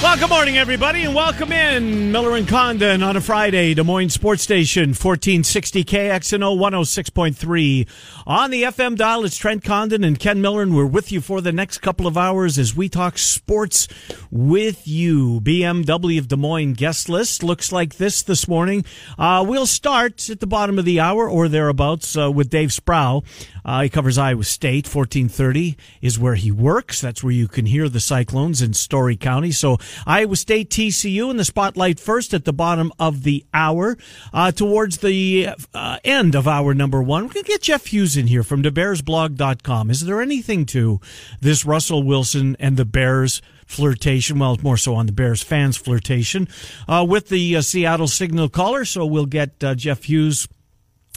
[0.00, 4.10] Well, good morning, everybody, and welcome in Miller and Condon on a Friday, Des Moines
[4.10, 7.88] Sports Station, 1460 KXNO 106.3.
[8.24, 11.40] On the FM dial, it's Trent Condon and Ken Miller, and we're with you for
[11.40, 13.88] the next couple of hours as we talk sports
[14.30, 15.40] with you.
[15.40, 18.84] BMW of Des Moines guest list looks like this this morning.
[19.18, 23.24] Uh, we'll start at the bottom of the hour or thereabouts uh, with Dave Sproul.
[23.64, 24.86] Uh, he covers Iowa State.
[24.86, 27.00] 1430 is where he works.
[27.02, 29.50] That's where you can hear the Cyclones in Story County.
[29.50, 33.96] So Iowa State TCU in the spotlight first at the bottom of the hour.
[34.32, 38.16] Uh, towards the uh, end of hour number one, we're going to get Jeff Hughes
[38.16, 39.90] in here from thebearsblog.com.
[39.90, 41.00] Is there anything to
[41.40, 43.42] this Russell Wilson and the Bears?
[43.68, 44.38] flirtation.
[44.38, 46.48] Well, more so on the Bears fans' flirtation
[46.88, 48.86] uh, with the uh, Seattle Signal caller.
[48.86, 50.48] So we'll get uh, Jeff Hughes.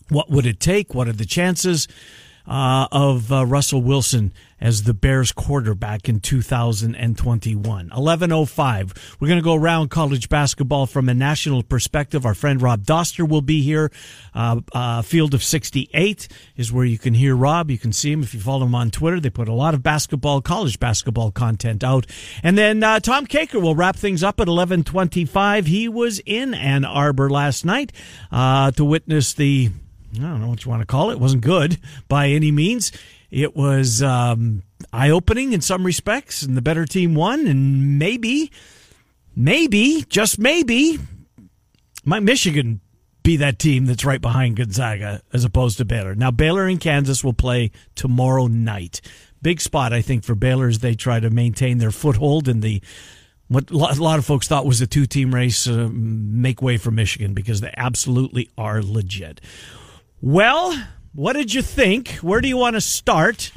[0.10, 0.94] What would it take?
[0.94, 1.88] What are the chances?
[2.52, 7.64] Uh, of uh, Russell Wilson as the Bears quarterback in 2021.
[7.64, 9.16] 1105.
[9.20, 12.26] We're going to go around college basketball from a national perspective.
[12.26, 13.90] Our friend Rob Doster will be here.
[14.36, 16.28] Uh, uh, Field of 68
[16.58, 17.72] is where you can hear Rob.
[17.72, 19.22] You can see him if you follow him on Twitter.
[19.22, 22.06] They put a lot of basketball, college basketball content out.
[22.44, 25.68] And then uh, Tom Kakert will wrap things up at 1125.
[25.68, 27.94] He was in Ann Arbor last night
[28.30, 29.72] uh, to witness the
[30.16, 31.14] I don't know what you want to call it.
[31.14, 32.92] It wasn't good by any means.
[33.30, 37.48] It was um, eye opening in some respects, and the better team won.
[37.48, 38.52] And maybe,
[39.36, 41.00] maybe, just maybe,
[42.04, 42.82] might Michigan
[43.24, 46.16] be that team that's right behind Gonzaga as opposed to Baylor.
[46.16, 49.00] Now, Baylor and Kansas will play tomorrow night.
[49.42, 52.82] Big spot, I think, for Baylor as they try to maintain their foothold in the
[53.48, 56.90] what a lot of folks thought was a two team race, uh, make way for
[56.90, 59.42] Michigan because they absolutely are legit.
[60.22, 60.80] Well,
[61.14, 62.10] what did you think?
[62.22, 63.52] Where do you want to start?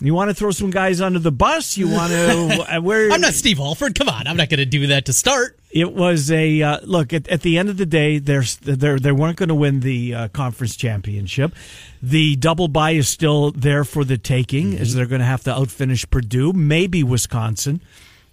[0.00, 1.76] You want to throw some guys under the bus?
[1.76, 2.80] You want to?
[2.82, 3.12] Where?
[3.12, 3.94] I'm not Steve Alford.
[3.94, 5.58] Come on, I'm not going to do that to start.
[5.70, 8.18] It was a uh, look at, at the end of the day.
[8.18, 11.54] There's they they weren't going to win the uh, conference championship.
[12.02, 14.82] The double bye is still there for the taking, mm-hmm.
[14.82, 17.80] as they're going to have to outfinish Purdue, maybe Wisconsin.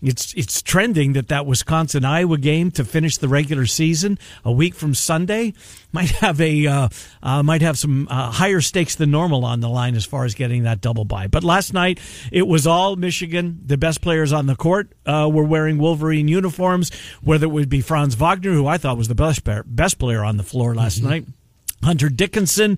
[0.01, 4.73] It's it's trending that that Wisconsin Iowa game to finish the regular season a week
[4.73, 5.53] from Sunday
[5.91, 6.89] might have a uh,
[7.21, 10.35] uh, might have some uh, higher stakes than normal on the line as far as
[10.35, 11.27] getting that double bye.
[11.27, 11.99] But last night
[12.31, 13.59] it was all Michigan.
[13.65, 16.91] The best players on the court uh, were wearing Wolverine uniforms.
[17.21, 20.37] Whether it would be Franz Wagner, who I thought was the best best player on
[20.37, 21.09] the floor last mm-hmm.
[21.09, 21.25] night,
[21.83, 22.77] Hunter Dickinson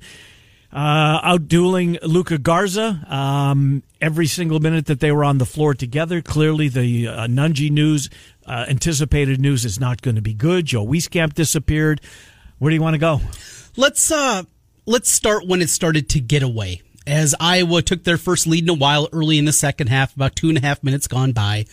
[0.74, 6.22] uh, outdueling Luka Garza um, every single minute that they were on the floor together.
[6.22, 8.09] Clearly, the uh, Nunge news,
[8.46, 10.66] uh, anticipated news, is not going to be good.
[10.66, 12.02] Joe Wieskamp disappeared.
[12.59, 13.22] Where do you want to go?
[13.76, 14.44] Let's uh,
[14.86, 16.82] let's start when it started to get away.
[17.08, 20.36] As Iowa took their first lead in a while early in the second half, about
[20.36, 21.66] two and a half minutes gone by.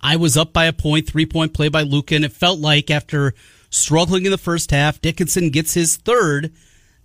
[0.00, 2.90] I was up by a point, three point play by Luka, and it felt like
[2.90, 3.34] after
[3.70, 6.52] struggling in the first half, Dickinson gets his third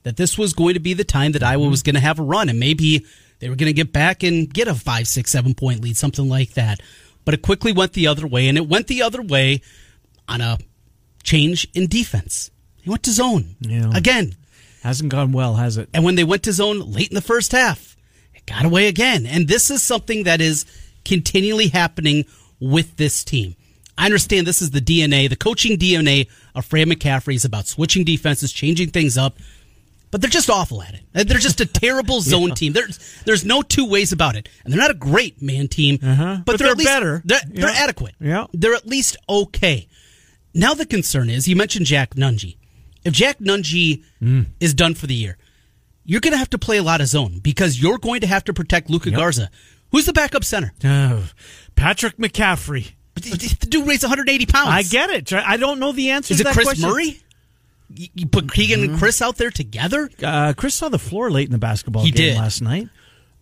[0.08, 1.88] that this was going to be the time that Iowa was mm-hmm.
[1.88, 3.06] going to have a run, and maybe
[3.40, 6.30] they were going to get back and get a five, six, seven point lead, something
[6.30, 6.80] like that.
[7.26, 9.62] But it quickly went the other way, and it went the other way
[10.30, 10.60] on a
[11.24, 12.52] change in defense.
[12.82, 13.92] He went to zone yeah.
[13.94, 14.38] again.
[14.82, 15.90] Hasn't gone well, has it?
[15.94, 17.98] And when they went to zone late in the first half,
[18.34, 19.26] it got away again.
[19.26, 20.66] And this is something that is
[21.04, 22.24] continually happening
[22.62, 23.56] with this team.
[23.98, 28.06] I understand this is the DNA, the coaching DNA of Fran McCaffery is about switching
[28.06, 29.38] defenses, changing things up
[30.12, 31.28] but they're just awful at it.
[31.28, 32.56] They're just a terrible zone yeah.
[32.56, 32.74] team.
[32.74, 36.38] There's there's no two ways about it, and they're not a great man team, uh-huh.
[36.38, 37.22] but, but, they're, they're least, better.
[37.26, 37.66] They're, yeah.
[37.66, 38.16] they're, adequate.
[38.20, 39.88] Yeah, they're at least okay.
[40.54, 42.58] Now the concern is, you mentioned Jack Nunge.
[43.04, 44.46] If Jack Nunge mm.
[44.60, 45.38] is done for the year,
[46.04, 48.44] you're going to have to play a lot of zone because you're going to have
[48.46, 49.20] to protect Luka yep.
[49.20, 49.50] Garza.
[49.92, 50.74] Who's the backup center?
[50.84, 51.22] Uh,
[51.76, 52.94] Patrick McCaffery.
[53.18, 54.70] The dude weighs 180 pounds.
[54.70, 55.34] I get it.
[55.34, 56.36] I don't know the answer.
[56.36, 56.88] Is it Kris question.
[56.88, 57.20] Murray?
[57.94, 58.90] You put Keegan mm-hmm.
[58.92, 60.10] and Kris out there together.
[60.22, 62.38] Uh, Kris saw the floor late in the basketball he game did.
[62.38, 62.90] last night.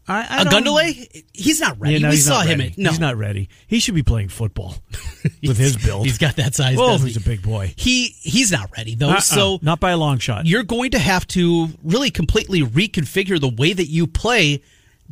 [0.07, 1.95] I, I Ogundele, he's not ready.
[1.95, 2.61] Yeah, no, we saw him.
[2.61, 3.49] At, no, he's not ready.
[3.65, 4.75] He should be playing football
[5.43, 6.05] with his build.
[6.05, 6.77] He's got that size.
[6.79, 7.73] Oh, he's a big boy.
[7.75, 9.09] He he's not ready though.
[9.09, 10.45] Uh-uh, so not by a long shot.
[10.45, 14.61] You're going to have to really completely reconfigure the way that you play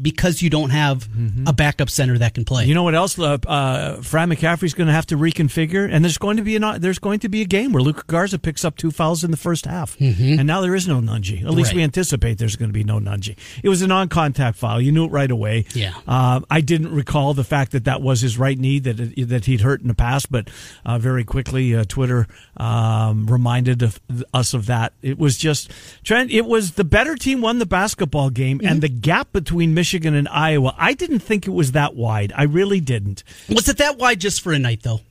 [0.02, 1.08] because you don't have
[1.46, 2.66] a backup center that can play.
[2.66, 3.18] You know what else?
[3.20, 6.82] Uh, uh, Fran McCaffery's going to have to reconfigure, and there's going to be an,
[6.82, 9.38] there's going to be a game where Luka Garza picks up two fouls in the
[9.38, 11.44] first half, and now there is no Nunge.
[11.44, 11.76] At least Right.
[11.78, 13.36] we anticipate there's going to be no Nunge.
[13.62, 14.82] It was a non-contact foul.
[14.82, 15.66] You knew it right away.
[15.76, 15.94] Yeah.
[16.08, 19.46] Uh, I didn't recall the fact that that was his right knee that it, that
[19.46, 20.50] he'd hurt in the past, but
[20.86, 24.00] uh, very quickly uh, Twitter um, reminded of,
[24.34, 24.94] us of that.
[25.04, 25.72] It was just
[26.04, 26.32] Trent.
[26.32, 29.83] It was the better team won the basketball game, and the gap between Michigan
[30.16, 30.74] and Iowa.
[30.78, 32.34] I didn't think it was that wide.
[32.36, 33.24] I really didn't.
[33.50, 35.02] Was it that wide just for a night, though?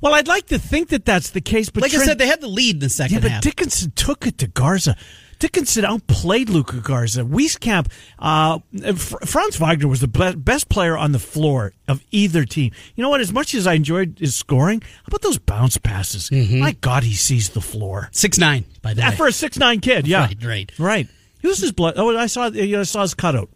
[0.00, 2.40] Well, I'd like to think that that's the case, but Like I said, they had
[2.40, 3.42] the lead in the second yeah, but half.
[3.42, 4.96] Dickinson took it to Garza.
[5.40, 7.22] Dickinson outplayed Luka Garza.
[7.22, 7.88] Wieskamp,
[8.18, 8.58] uh,
[8.96, 12.72] Franz Wagner was the best player on the floor of either team.
[12.96, 13.20] You know what?
[13.20, 16.28] As much as I enjoyed his scoring, how about those bounce passes?
[16.30, 16.58] Mm-hmm.
[16.60, 18.08] My God, he sees the floor.
[18.12, 20.72] Six nine by the Yeah, for a six nine kid, yeah, Right, right.
[20.78, 21.08] right.
[21.42, 21.94] Who's his blood?
[21.96, 22.46] Oh, I saw.
[22.48, 23.48] You know, I saw his cutout.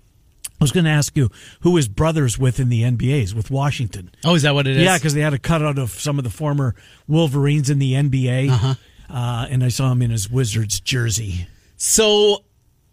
[0.63, 1.31] I was going to ask you
[1.61, 4.11] who his brothers with in the NBA's with Washington.
[4.25, 4.83] oh, is that what it is?
[4.85, 6.75] Yeah, because they had a cutout of some of the former
[7.09, 8.75] Wolverines in the NBA, Uh-huh.
[9.11, 11.47] uh, and I saw him in his Wizards jersey.
[11.77, 12.45] So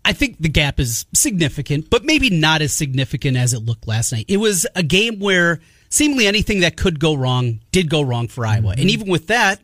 [0.04, 4.12] I think the gap is significant, but maybe not as significant as it looked last
[4.12, 4.26] night.
[4.28, 8.46] It was a game where seemingly anything that could go wrong did go wrong for
[8.46, 8.72] Iowa.
[8.78, 9.60] And even with that,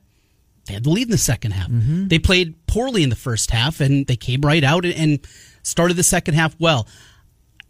[0.66, 1.68] they had the lead in the second half.
[1.70, 5.20] They played poorly in the first half, and they came right out and
[5.64, 6.88] started the second half well.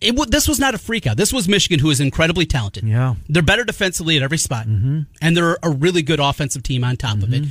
[0.01, 1.18] It, w- this was not a freak out.
[1.18, 2.83] This was Michigan, who is incredibly talented.
[2.83, 3.15] Yeah.
[3.30, 7.24] They're better defensively at every spot, and they're a really good offensive team on top
[7.24, 7.45] of it.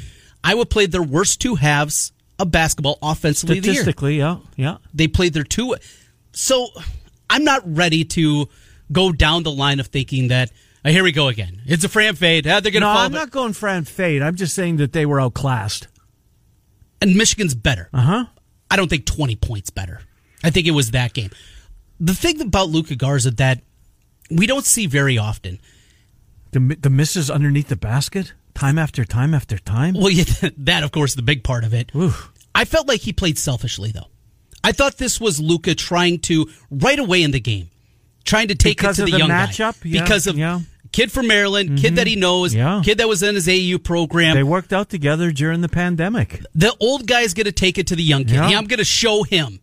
[0.44, 4.76] Iowa played their worst two halves of basketball offensively of the year Statistically, yeah, yeah.
[4.93, 5.75] they played their two.
[6.32, 6.69] So
[7.31, 8.49] I'm not ready to
[8.93, 10.50] go down the line of thinking that
[10.85, 11.62] oh, here we go again.
[11.64, 12.46] It's a Fran fade.
[12.46, 12.99] Ah, they're going to No, fall.
[13.05, 14.20] I'm not going Fran Fade.
[14.20, 15.88] I'm just saying that they were outclassed.
[17.00, 17.88] and Michigan's better.
[17.94, 18.25] Uh huh.
[18.70, 20.00] I don't think 20 points better.
[20.43, 21.31] I think it was that game.
[22.05, 23.62] The thing about Luka Garza that
[24.31, 25.59] we don't see very often.
[26.53, 29.95] The the misses underneath the basket, time after time after time.
[29.95, 30.25] Well, yeah,
[30.59, 31.91] that of course is the big part of it.
[31.95, 32.31] Oof.
[32.55, 34.09] I felt like he played selfishly though.
[34.62, 37.71] I thought this was Luka trying to right away in the game,
[38.25, 39.47] trying to take Because it to the, the young guy.
[39.47, 39.77] matchup?
[39.85, 40.61] Yeah, because of yeah.
[40.93, 41.95] kid from Maryland, kid mm-hmm.
[41.97, 42.81] that he knows, Yeah.
[42.85, 44.37] kid that was in his AU program.
[44.37, 46.41] They worked out together during the pandemic.
[46.55, 48.35] the old guy's going to take it to the young kid.
[48.35, 48.51] Yeah.
[48.51, 49.61] Yeah, I'm going to show him,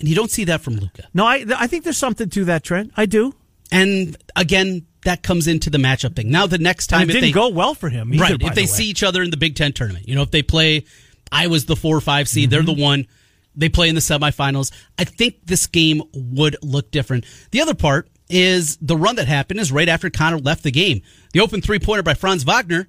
[0.00, 1.08] and you don't see that from Luka.
[1.14, 2.92] No, I I think there's something to that, Trent.
[2.96, 3.34] I do.
[3.70, 6.30] And again, that comes into the matchup thing.
[6.30, 8.12] Now, the next And time it if didn't they go well for him.
[8.14, 10.22] Either, right if they the see each other in the Big Ten tournament, you know,
[10.22, 10.84] if they play,
[11.30, 12.80] I was the four or five seed, they're the Mm-hmm.
[12.82, 13.06] one.
[13.54, 14.72] They play in the semifinals.
[14.98, 17.24] I think this game would look different.
[17.50, 21.02] The other part is the run that happened is right after Connor left the game.
[21.32, 22.86] The open three pointer by Franz Wagner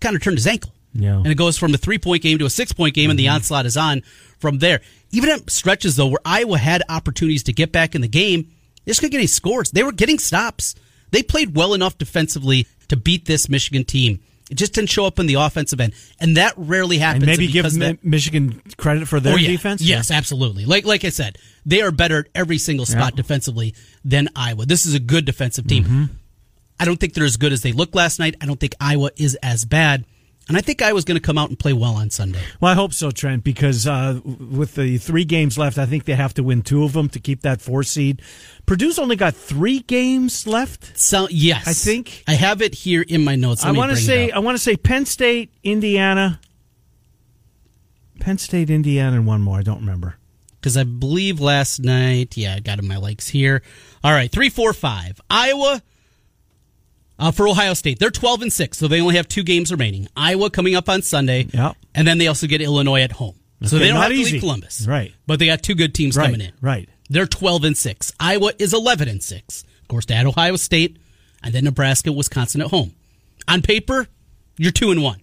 [0.00, 0.72] kind of turned his ankle.
[0.92, 1.16] Yeah.
[1.16, 3.28] And it goes from a three point game to a six point game, and the
[3.28, 4.02] onslaught is on
[4.44, 4.82] from there.
[5.10, 8.50] Even at stretches, though, where Iowa had opportunities to get back in the game,
[8.84, 9.70] they just couldn't get any scores.
[9.70, 10.74] They were getting stops.
[11.12, 14.20] They played well enough defensively to beat this Michigan team.
[14.50, 15.94] It just didn't show up in the offensive end.
[16.20, 17.22] And that rarely happens.
[17.22, 19.48] and maybe give because of Mi- that- Michigan credit for their Oh, yeah.
[19.48, 19.80] defense.
[19.80, 20.66] Yes, absolutely.
[20.66, 23.16] Like like I said, they are better at every single spot Yeah.
[23.16, 23.74] defensively
[24.04, 24.66] than Iowa.
[24.66, 25.84] This is a good defensive team.
[25.84, 26.04] Mm-hmm.
[26.78, 28.34] I don't think they're as good as they looked last night.
[28.42, 30.04] I don't think Iowa is as bad.
[30.46, 32.38] And I think I was going to come out and play well on Sunday.
[32.60, 36.12] Well, I hope so, Trent, because uh, with the three games left, I think they
[36.14, 38.20] have to win two of them to keep that four seed.
[38.66, 40.98] Purdue's only got three games left.
[40.98, 43.64] So yes, I think- I have it here in my notes.
[43.64, 44.30] Let I want to say.
[44.30, 46.40] I want to say Penn State, Indiana,
[48.20, 49.58] Penn State, Indiana, and one more.
[49.58, 50.16] I don't remember.
[50.60, 53.62] because I believe last night, yeah, I got in my likes here.
[54.02, 55.20] All right, three, four, five.
[55.28, 55.82] Iowa
[57.18, 57.98] uh, for Ohio State.
[57.98, 60.08] They're twelve and six, so they only have two games remaining.
[60.16, 61.76] Iowa coming up on Sunday, Yep.
[61.94, 63.34] and then they also get Illinois at home.
[63.64, 64.32] so Okay, they don't have to easy.
[64.32, 65.12] leave Columbus, Right.
[65.26, 66.52] But they got two good teams Right, coming in.
[66.60, 66.88] right.
[67.10, 68.12] They're twelve and six.
[68.18, 69.62] Iowa is eleven and six.
[69.82, 70.96] Of course, they had Ohio State,
[71.42, 72.94] and then Nebraska, Wisconsin at home.
[73.46, 74.06] On paper,
[74.56, 75.20] you're two and one,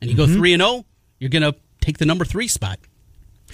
[0.00, 0.32] and you Mm-hmm.
[0.32, 0.84] go three and zero.
[1.18, 2.78] You're gonna take the number three spot.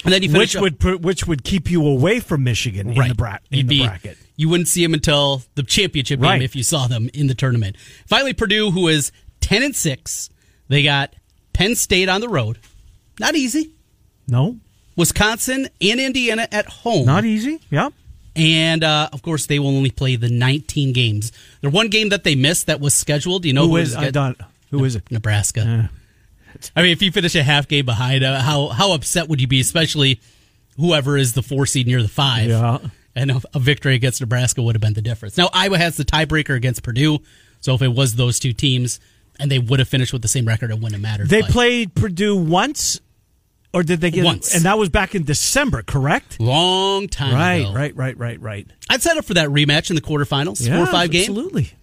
[0.05, 3.07] And then you finish Which up- would which would keep you away from Michigan in
[3.09, 4.17] the, bra- in the be- bracket.
[4.37, 6.41] You wouldn't see them until the championship game Right.
[6.41, 7.75] if you saw them in the tournament.
[8.05, 10.29] Finally, Purdue, who is ten and six,
[10.67, 11.13] they got
[11.53, 12.59] Penn State on the road.
[13.19, 13.71] Not easy.
[14.27, 14.57] No,
[14.95, 17.05] Wisconsin and Indiana at home.
[17.05, 17.59] not easy.
[17.71, 17.93] Yep.
[18.35, 21.31] and uh, of course, they will only play the 19 games.
[21.61, 23.45] The one game that they missed that was scheduled.
[23.45, 24.37] You know Who who is is I don't.
[24.71, 25.09] Who is it?
[25.09, 25.89] Nebraska.
[26.75, 29.47] I mean, if you finish a half game behind, uh, how how upset would you
[29.47, 29.59] be?
[29.61, 30.19] Especially
[30.77, 32.49] whoever is the four seed near the five.
[32.49, 32.79] Yeah.
[33.17, 35.37] And a, a victory against Nebraska would have been the difference.
[35.37, 37.19] Now Iowa has the tiebreaker against Purdue,
[37.61, 38.99] so if it was those two teams
[39.39, 41.29] and they would have finished with the same record, it wouldn't have mattered.
[41.29, 42.99] They But played Purdue once
[43.75, 44.55] or did they get Once.
[44.55, 46.39] And that was back in December, correct?
[46.39, 47.73] Long time Right, ago.
[47.73, 48.67] right, right, right, right.
[48.89, 51.23] I'd set up for that rematch in the quarterfinals, four or five game.
[51.23, 51.73] Absolutely.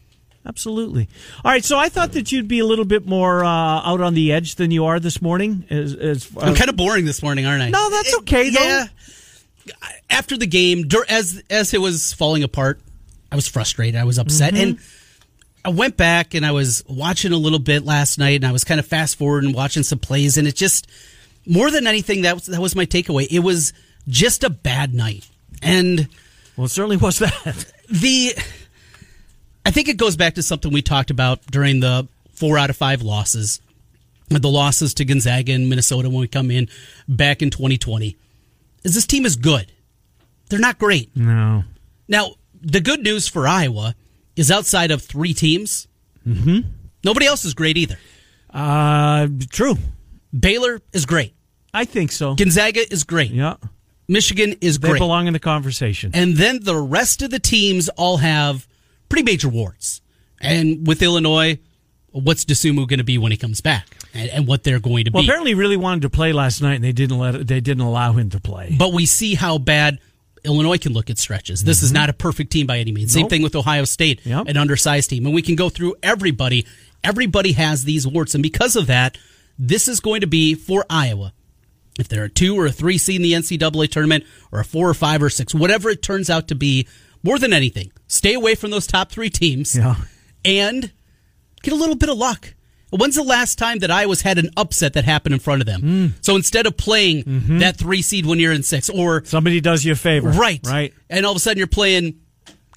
[0.45, 1.09] Absolutely.
[1.45, 4.15] All right, so I thought that you'd be a little bit more uh, out on
[4.15, 5.65] the edge than you are this morning.
[5.71, 7.71] As, as uh, I'm kind of boring this morning, aren't I?
[7.71, 8.61] No, that's okay, though.
[8.61, 8.87] Yeah.
[10.11, 12.81] After the game, as as it was falling apart,
[13.31, 13.95] I was frustrated.
[14.01, 14.63] I was upset, Mm-hmm.
[14.63, 14.79] and
[15.65, 18.65] I went back and I was watching a little bit last night, and I was
[18.65, 20.89] kind of fast forward and watching some plays, and it just
[21.47, 23.29] more than anything that was, that was my takeaway.
[23.31, 23.73] It was
[24.09, 25.29] just a bad night,
[25.63, 26.09] and
[26.57, 27.65] well, it certainly was that.
[27.89, 28.33] the
[29.65, 32.77] I think it goes back to something we talked about during the four out of
[32.77, 33.61] five losses,
[34.29, 36.69] the losses to Gonzaga and Minnesota when we come in
[37.09, 38.17] back in 2020.
[38.85, 39.71] Is this team is good?
[40.49, 41.15] They're not great.
[41.17, 41.65] No.
[42.09, 43.95] Now the good news for Iowa
[44.37, 45.87] is outside of three teams,
[46.27, 46.69] mm-hmm.
[47.05, 47.99] nobody else is great either.
[48.51, 49.77] Uh, true.
[50.39, 51.35] Baylor is great.
[51.75, 52.35] I think so.
[52.35, 53.31] Gonzaga is great.
[53.31, 53.57] Yeah.
[54.09, 54.99] Michigan is They great.
[54.99, 56.11] They belong in the conversation.
[56.15, 58.67] And then the rest of the teams all have
[59.13, 60.01] pretty major warts.
[60.41, 61.59] And with Illinois,
[62.11, 65.11] what's Dosunmu going to be when he comes back, and, and what they're going to
[65.13, 65.27] well, be?
[65.29, 67.47] Well, apparently, he really wanted to play last night, and they didn't let.
[67.47, 68.75] They didn't allow him to play.
[68.77, 69.99] But we see how bad
[70.45, 71.63] Illinois can look at stretches.
[71.63, 73.13] This is not a perfect team by any means.
[73.13, 73.29] Same Mm-hmm.
[73.31, 74.49] Thing with Ohio State, Yep.
[74.49, 75.27] an undersized team.
[75.27, 76.67] And we can go through everybody.
[77.05, 78.35] Everybody has these warts.
[78.35, 79.17] And because of that,
[79.59, 81.33] this is going to be for Iowa.
[81.99, 84.95] If there are two or three seed in the NCAA tournament, or a four or
[84.95, 86.89] five or six, whatever it turns out to be,
[87.23, 89.97] more than anything, stay away from those top three teams Yeah.
[90.45, 90.91] and
[91.63, 92.55] get a little bit of luck.
[92.91, 95.81] When's the last time that Iowa's had an upset that happened in front of them?
[95.81, 96.07] Hmm.
[96.21, 97.59] So instead of playing Mm-hmm.
[97.61, 100.93] that three seed when you're in six, or Somebody does you a favor, right, Right.
[101.09, 102.17] and all of a sudden you're playing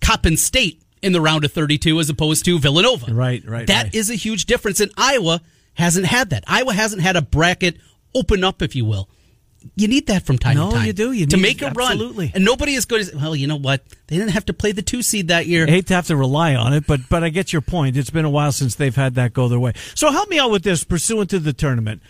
[0.01, 3.13] Coppin State in the round of 32 as opposed to Villanova.
[3.13, 3.95] Right, right, That right.
[3.95, 5.41] is a huge difference, and Iowa
[5.73, 6.45] hasn't had that.
[6.47, 7.75] Iowa hasn't had a bracket
[8.13, 9.09] open up, if you will.
[9.75, 10.85] You need that from time No, to time.
[10.87, 11.11] you do.
[11.11, 11.93] You to need- make a run.
[11.93, 12.31] absolutely.
[12.35, 13.17] and nobody is good to.
[13.17, 13.83] Well, you know what?
[14.07, 15.65] They didn't have to play the two seed that year.
[15.67, 17.97] I hate to have to rely on it, but but I get your point.
[17.97, 19.73] It's been a while since they've had that go their way.
[19.95, 22.01] So help me out with this, pursuant to the tournament,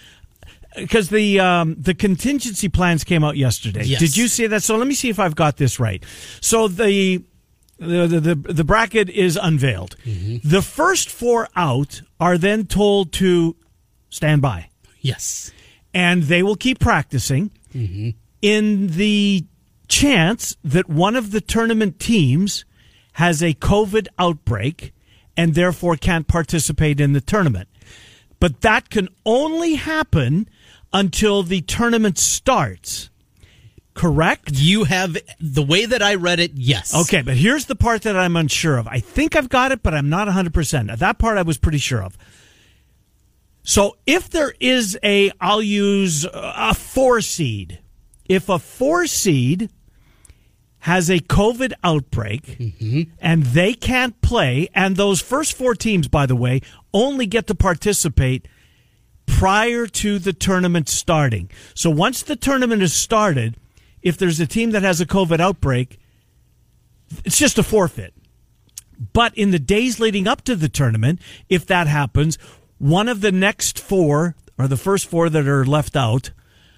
[0.75, 3.83] because the um, the contingency plans came out yesterday.
[3.85, 3.99] Yes.
[3.99, 4.61] Did you see that?
[4.63, 6.03] So let me see if I've got this right.
[6.41, 7.23] So the
[7.79, 9.95] the the, the, the bracket is unveiled.
[10.05, 13.55] The first four out are then told to
[14.09, 14.69] stand by
[15.01, 15.51] Yes.
[15.95, 18.09] And they will keep practicing mm-hmm.
[18.41, 19.45] in the
[19.87, 22.65] chance that one of the tournament teams
[23.13, 24.93] has a COVID outbreak
[25.37, 27.69] and therefore can't participate in the tournament.
[28.41, 30.49] But that can only happen
[30.91, 33.09] until the tournament starts.
[33.93, 34.51] Correct?
[34.51, 36.51] You have the way that I read it.
[36.55, 36.93] Yes.
[36.93, 38.87] Okay, but here's the part that I'm unsure of.
[38.89, 40.97] I think I've got it, but I'm not 100%.
[40.97, 42.17] That part I was pretty sure of.
[43.65, 47.79] So if there is a, I'll use uh, a four seed.
[48.23, 49.71] If a four seed
[50.79, 53.01] has a COVID outbreak mm-hmm.
[53.19, 56.61] and they can't play, and those first four teams, by the way,
[56.93, 58.47] only get to participate
[59.25, 61.49] prior to the tournament starting.
[61.73, 63.57] So once the tournament is started,
[64.03, 65.99] if there's a team that has a COVID outbreak,
[67.23, 68.13] it's just a forfeit.
[69.11, 71.19] But in the days leading up to the tournament,
[71.49, 72.37] if that happens,
[72.77, 76.31] one of the next four, or the first four that are left out,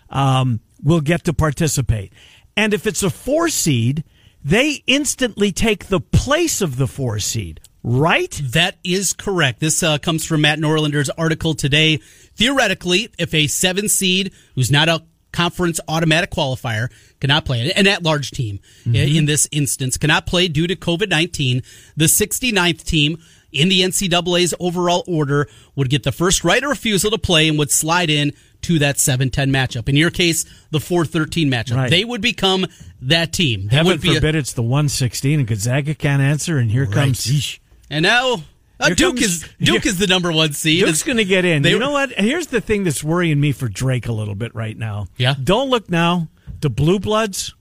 [0.10, 2.13] um, will get to participate.
[2.56, 4.04] And if it's a four seed,
[4.44, 8.32] they instantly take the place of the four seed, right?
[8.44, 9.60] That is correct.
[9.60, 11.98] This uh, comes from Matt Norlander's article today.
[12.36, 16.89] Theoretically, if a seven seed who's not a conference automatic qualifier
[17.20, 21.10] cannot play, an at large team uh, in this instance cannot play due to COVID
[21.10, 21.62] 19,
[21.96, 23.18] the 69th team
[23.51, 27.58] in the NCAA's overall order would get the first right of refusal to play and
[27.58, 29.88] would slide in to that 7 10 matchup.
[29.88, 31.75] In your case, the 4 13 matchup.
[31.75, 31.89] Right.
[31.89, 32.66] They would become
[33.01, 33.68] that team.
[33.68, 37.25] They Heaven be a- forbid it's the 116 and Gonzaga can't answer, and here comes.
[37.27, 37.60] Eesh.
[37.89, 38.38] and now.
[38.80, 40.86] Uh, Duke comes- is Duke is the number one seed.
[40.86, 41.63] Duke's going to get in.
[41.63, 42.12] They you know what?
[42.12, 45.08] Here's the thing that's worrying me for Drake a little bit right now.
[45.18, 45.34] Yeah?
[45.44, 46.27] Don't look now.
[46.62, 47.56] The Blue Bloods,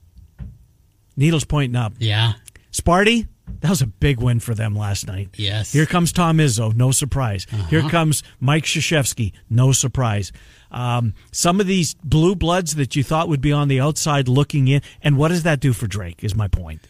[1.17, 1.95] needles pointing up.
[1.99, 2.35] Yeah.
[2.73, 3.29] Sparty,
[3.61, 5.31] that was a big win for them last night.
[5.37, 5.73] Yes.
[5.73, 7.47] Here comes Tom Izzo, no surprise.
[7.71, 10.33] Here comes Mike Krzyzewski, no surprise.
[10.71, 14.69] Um, some of these blue bloods that you thought would be on the outside looking
[14.69, 16.23] in, and what does that do for Drake?
[16.25, 16.81] Is my point.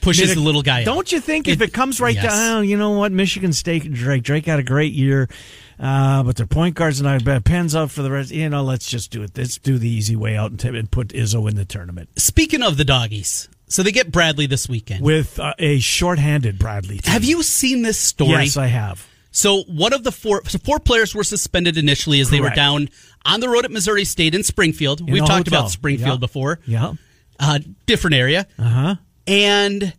[0.00, 0.82] Pushes it- the little guy.
[0.82, 2.24] Don't you think if It- it comes right yes.
[2.24, 3.12] down, you know what?
[3.12, 5.28] Michigan State, Drake, Drake had a great year,
[5.78, 8.30] uh, but their point guards and I bet Penn's out for the rest.
[8.30, 9.32] You know, let's just do it.
[9.36, 12.62] Let's do the easy way out and, t- and put Izzo in the tournament Speaking
[12.62, 15.02] of the doggies, so they get Bradley this weekend.
[15.02, 16.98] with uh, a shorthanded Bradley.
[16.98, 17.12] Team.
[17.12, 18.30] have you seen this story?
[18.44, 19.06] Yes, I have.
[19.30, 22.88] So one of the four, so four players were suspended initially as they were down
[23.24, 25.00] on the road at Missouri State in Springfield.
[25.08, 25.60] We've talked hotel.
[25.60, 26.26] about Springfield Yeah.
[26.26, 26.58] before.
[26.66, 26.92] Yeah.
[27.38, 28.46] Uh, different area.
[28.58, 28.94] Uh huh.
[29.26, 29.94] And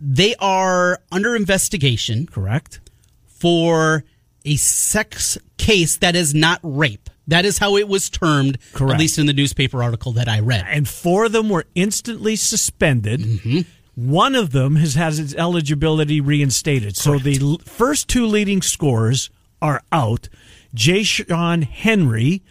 [0.00, 2.80] they are under investigation Correct.
[3.26, 4.04] for
[4.44, 7.09] a sex case that is not rape.
[7.30, 8.94] That is how it was termed, Correct.
[8.94, 10.66] at least in the newspaper article that I read.
[10.68, 13.20] And four of them were instantly suspended.
[13.20, 13.60] Mm-hmm.
[13.94, 16.96] One of them has has its eligibility reinstated.
[16.96, 19.30] So the l- first two leading scorers
[19.62, 20.28] are out.
[20.74, 22.42] Ja'Shon Henry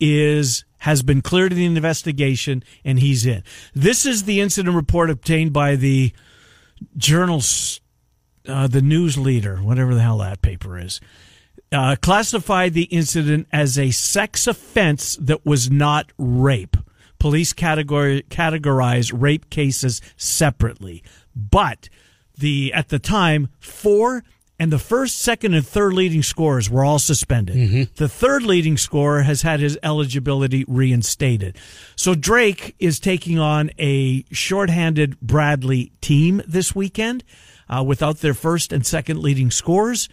[0.00, 3.42] is has been cleared of the investigation and he's in.
[3.74, 6.12] This is the incident report obtained by the
[6.96, 7.80] journal's
[8.46, 11.00] uh, the news leader, whatever the hell that paper is,
[11.72, 16.76] uh, classified the incident as a sex offense that was not rape.
[17.18, 21.02] Police category categorize rape cases separately,
[21.34, 21.88] but
[22.36, 24.22] the at the time four
[24.60, 27.56] and the first, second, and third leading scorers were all suspended.
[27.94, 31.56] The third leading scorer has had his eligibility reinstated.
[31.94, 37.22] So Drake is taking on a shorthanded Bradley team this weekend
[37.68, 40.08] uh, without their first and second leading scorers.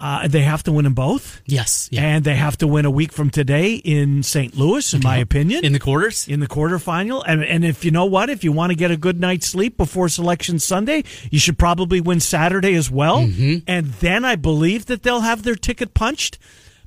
[0.00, 1.42] Uh, they have to win them both.
[1.44, 1.90] Yes.
[1.92, 2.02] Yeah.
[2.02, 4.56] And they have to win a week from today in St.
[4.56, 6.26] Louis, in my opinion in the quarters?
[6.26, 7.22] in the quarterfinal.
[7.26, 9.76] And and if you know what, if you want to get a good night's sleep
[9.76, 13.18] before selection Sunday, you should probably win Saturday as well.
[13.18, 16.38] And then I believe that they'll have their ticket punched.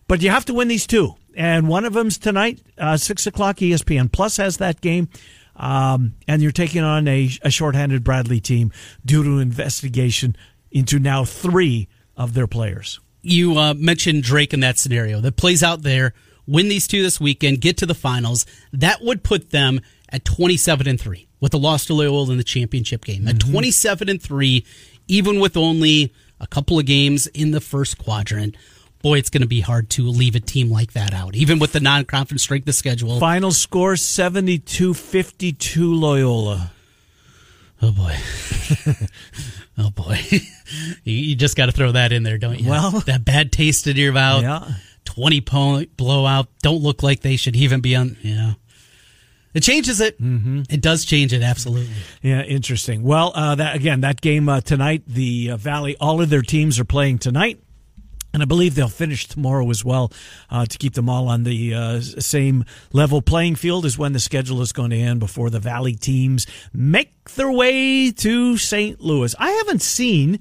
[0.07, 3.57] But you have to win these two, and one of them's tonight, uh, six o'clock.
[3.57, 5.07] ESPN Plus has that game.
[5.55, 8.71] Um, and you're taking on a, a shorthanded Bradley team
[9.05, 10.35] due to investigation
[10.71, 12.99] into now three of their players.
[13.21, 16.13] you uh, mentioned Drake in that scenario that plays out there.
[16.45, 18.45] Win these two this weekend, get to the finals.
[18.73, 19.79] That would put them
[20.09, 23.27] at twenty-seven and three with the loss to Loyola in the championship game.
[23.27, 24.65] At twenty-seven and three,
[25.07, 28.57] even with only a couple of games in the first quadrant.
[29.01, 31.73] Boy, it's going to be hard to leave a team like that out, even with
[31.73, 33.19] the non-conference strength of schedule.
[33.19, 36.71] Final score 72 52 Loyola.
[37.83, 38.15] Oh boy.
[39.77, 40.19] oh boy.
[41.03, 42.69] you, you just got to throw that in there, don't you?
[42.69, 44.43] Well- that bad taste in your mouth.
[44.43, 44.73] Yeah.
[45.03, 46.47] 20 point blowout.
[46.61, 48.15] Don't look like they should even be on.
[48.21, 48.53] Yeah.
[49.53, 50.19] It changes it.
[50.19, 50.61] Mm-hmm.
[50.69, 51.93] It does change it, absolutely.
[52.21, 53.03] Yeah, interesting.
[53.03, 56.79] Well, uh, that again, that game uh, tonight, the uh, Valley, all of their teams
[56.79, 57.61] are playing tonight.
[58.33, 60.11] And I believe they'll finish tomorrow as well
[60.49, 64.19] uh, to keep them all on the uh, same level playing field as when the
[64.19, 68.99] schedule is going to end before the Valley teams make their way to St.
[68.99, 69.35] Louis.
[69.37, 70.39] I haven't seen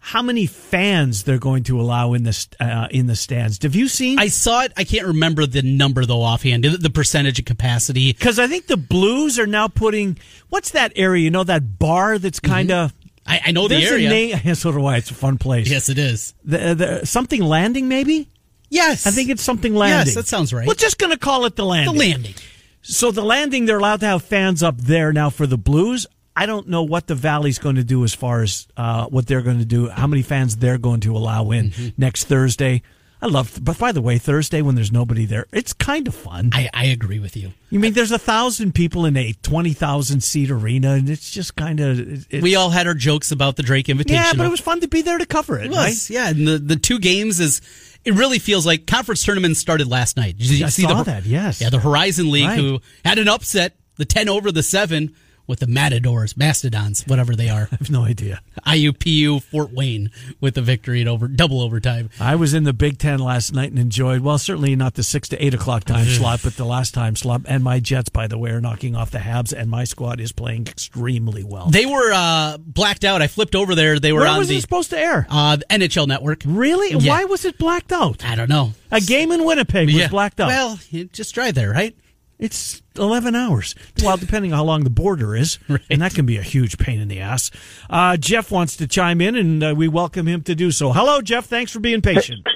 [0.00, 3.62] how many fans they're going to allow in the uh, in the stands.
[3.62, 4.18] Have you seen?
[4.18, 4.72] I saw it.
[4.76, 8.12] I can't remember the number, though, offhand, the the percentage of capacity.
[8.12, 11.24] Because I think the Blues are now putting what's that area?
[11.24, 12.94] You know that bar that's kind of.
[13.28, 14.08] I, I know the There's area.
[14.08, 14.54] a name.
[14.54, 14.96] So do I.
[14.96, 15.68] It's a fun place.
[15.70, 16.34] Yes, it is.
[16.44, 18.28] The, the, something landing, maybe.
[18.70, 19.06] Yes.
[19.06, 20.06] I think it's something landing.
[20.06, 20.66] Yes, that sounds right.
[20.66, 21.92] We're just going to call it the landing.
[21.94, 22.22] the landing.
[22.24, 22.42] landing.
[22.82, 26.06] So the landing, they're allowed to have fans up there now for the Blues.
[26.34, 29.42] I don't know what the Valley's going to do as far as uh, what they're
[29.42, 29.88] going to do.
[29.88, 31.88] How many fans they're going to allow in Mm-hmm.
[32.00, 32.82] next Thursday.
[33.20, 33.58] I love.
[33.62, 36.50] But by the way, Thursday when there's nobody there, it's kind of fun.
[36.52, 37.52] I, I agree with you.
[37.70, 41.56] You mean there's a thousand people in a twenty thousand seat arena, and it's just
[41.56, 42.26] kind of.
[42.32, 44.22] We all had our jokes about the Drake invitation.
[44.22, 45.66] yeah, but it was fun to be there to cover it.
[45.66, 45.88] It right?
[45.88, 46.28] was, yeah.
[46.28, 47.60] And the, the two games is
[48.04, 50.38] it really feels like conference tournaments started last night.
[50.38, 51.60] Did you I see saw the, that, yes.
[51.60, 52.58] Yeah, the Horizon League Right.
[52.58, 55.14] who had an upset, the ten over the seven
[55.48, 57.68] with the Matadors, Mastodons, whatever they are.
[57.72, 58.40] I have no idea.
[58.64, 62.10] IUPU Fort Wayne with the victory in over double overtime.
[62.20, 64.20] I was in the Big Ten last night and enjoyed.
[64.20, 67.42] Well, certainly not the six to eight o'clock time slot, but the last time slot.
[67.46, 70.30] And my Jets, by the way, are knocking off the Habs, and my squad is
[70.32, 71.70] playing extremely well.
[71.70, 73.22] They were uh, blacked out.
[73.22, 73.98] I flipped over there.
[73.98, 75.26] They were Where on was the it supposed to air?
[75.30, 76.42] uh, NHL network.
[76.44, 76.92] Really?
[76.94, 77.12] Yeah.
[77.12, 78.24] Why was it blacked out?
[78.24, 78.72] I don't know.
[78.90, 80.08] A game in Winnipeg was Yeah.
[80.08, 80.48] blacked out.
[80.48, 81.96] Well, you just drive there, right?
[82.38, 83.74] It's 11 hours.
[84.02, 85.58] Well, depending on how long the border is.
[85.68, 85.80] Right.
[85.90, 87.50] And that can be a huge pain in the ass.
[87.90, 90.92] Uh, Jeff wants to chime in, and uh, we welcome him to do so.
[90.92, 91.46] Hello, Jeff.
[91.46, 92.46] Thanks for being patient.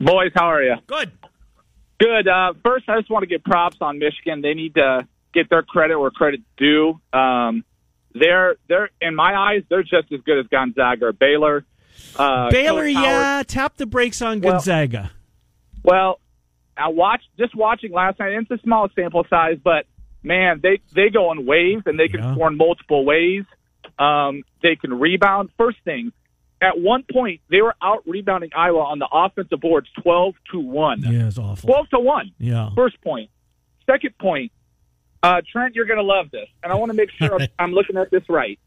[0.00, 0.74] Boys, how are you?
[0.86, 1.12] Good.
[1.98, 2.28] Good.
[2.28, 4.42] Uh, first, I just want to give props on Michigan.
[4.42, 7.00] They need to get their credit where credit's due.
[7.12, 7.64] Um,
[8.14, 11.64] they're they're in my eyes, they're just as good as Gonzaga or Baylor.
[12.16, 15.10] Uh, Baylor, yeah, tap the brakes on Well- Gonzaga.
[15.82, 16.20] Well,
[16.78, 18.32] I watched just watching last night.
[18.32, 19.86] and It's a small sample size, but
[20.22, 22.34] man, they they go in waves and they can Yeah.
[22.34, 23.44] score in multiple ways.
[23.98, 25.50] Um, they can rebound.
[25.58, 26.12] First thing,
[26.60, 31.00] at one point they were out rebounding Iowa on the offensive boards, twelve to one.
[31.02, 31.68] yeah, it's awful.
[31.68, 32.32] 12 to 1.
[32.38, 32.70] Yeah.
[32.76, 33.30] First point.
[33.86, 34.52] Second point.
[35.22, 36.48] Uh, Trent, you're going to love this.
[36.62, 38.58] And I want to make sure I'm, I'm looking at this right.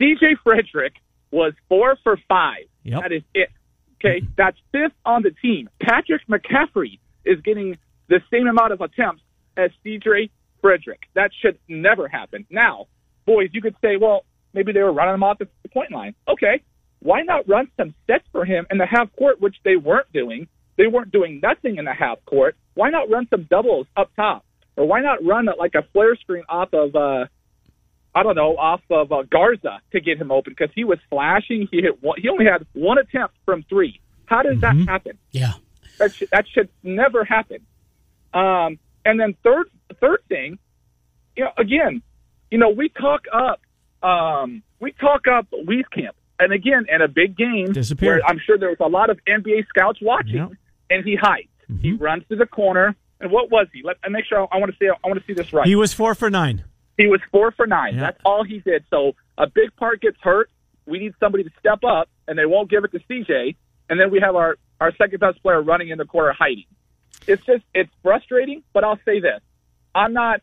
[0.00, 0.94] CJ Frederick
[1.30, 2.64] was four for five.
[2.82, 3.02] Yep.
[3.02, 3.48] That is it.
[4.04, 5.70] Okay, that's fifth on the team.
[5.80, 9.22] Patrick McCaffery is getting the same amount of attempts
[9.56, 11.04] as CJ Frederick.
[11.14, 12.44] That should never happen.
[12.50, 12.86] Now,
[13.24, 16.14] boys, you could say, well, maybe they were running him off the point line.
[16.28, 16.62] Okay,
[17.00, 20.48] why not run some sets for him in the half court, which they weren't doing?
[20.76, 22.56] They weren't doing nothing in the half court.
[22.74, 24.44] Why not run some doubles up top?
[24.76, 27.26] Or why not run like a flare screen off of, uh,
[28.14, 31.68] I don't know, off of uh, Garza to get him open because he was flashing.
[31.70, 34.00] He hit one, he only had one attempt from three.
[34.26, 35.18] How does that happen?
[35.32, 35.54] Yeah.
[35.98, 37.58] That should, that should never happen.
[38.32, 39.66] Um, and then third
[40.00, 40.58] third thing,
[41.36, 42.02] you know, again,
[42.50, 43.60] you know, we talk up
[44.08, 48.20] um, we talk up Wieskamp, and again, in a big game Disappeared.
[48.22, 50.50] where I'm sure there was a lot of NBA scouts watching, Yep.
[50.90, 51.48] and he hides.
[51.80, 53.82] He runs to the corner, and what was he?
[53.82, 54.46] Let me make sure.
[54.52, 54.88] I want to see.
[54.88, 55.66] I want to see this right.
[55.66, 56.64] He was four for nine.
[56.96, 57.94] He was four for nine.
[57.94, 58.00] Yeah.
[58.00, 58.84] That's all he did.
[58.90, 60.50] So a big part gets hurt.
[60.86, 63.56] We need somebody to step up, and they won't give it to CJ.
[63.88, 66.66] And then we have our our second best player running in the corner hiding.
[67.26, 68.62] It's just it's frustrating.
[68.72, 69.40] But I'll say this:
[69.94, 70.40] I'm not.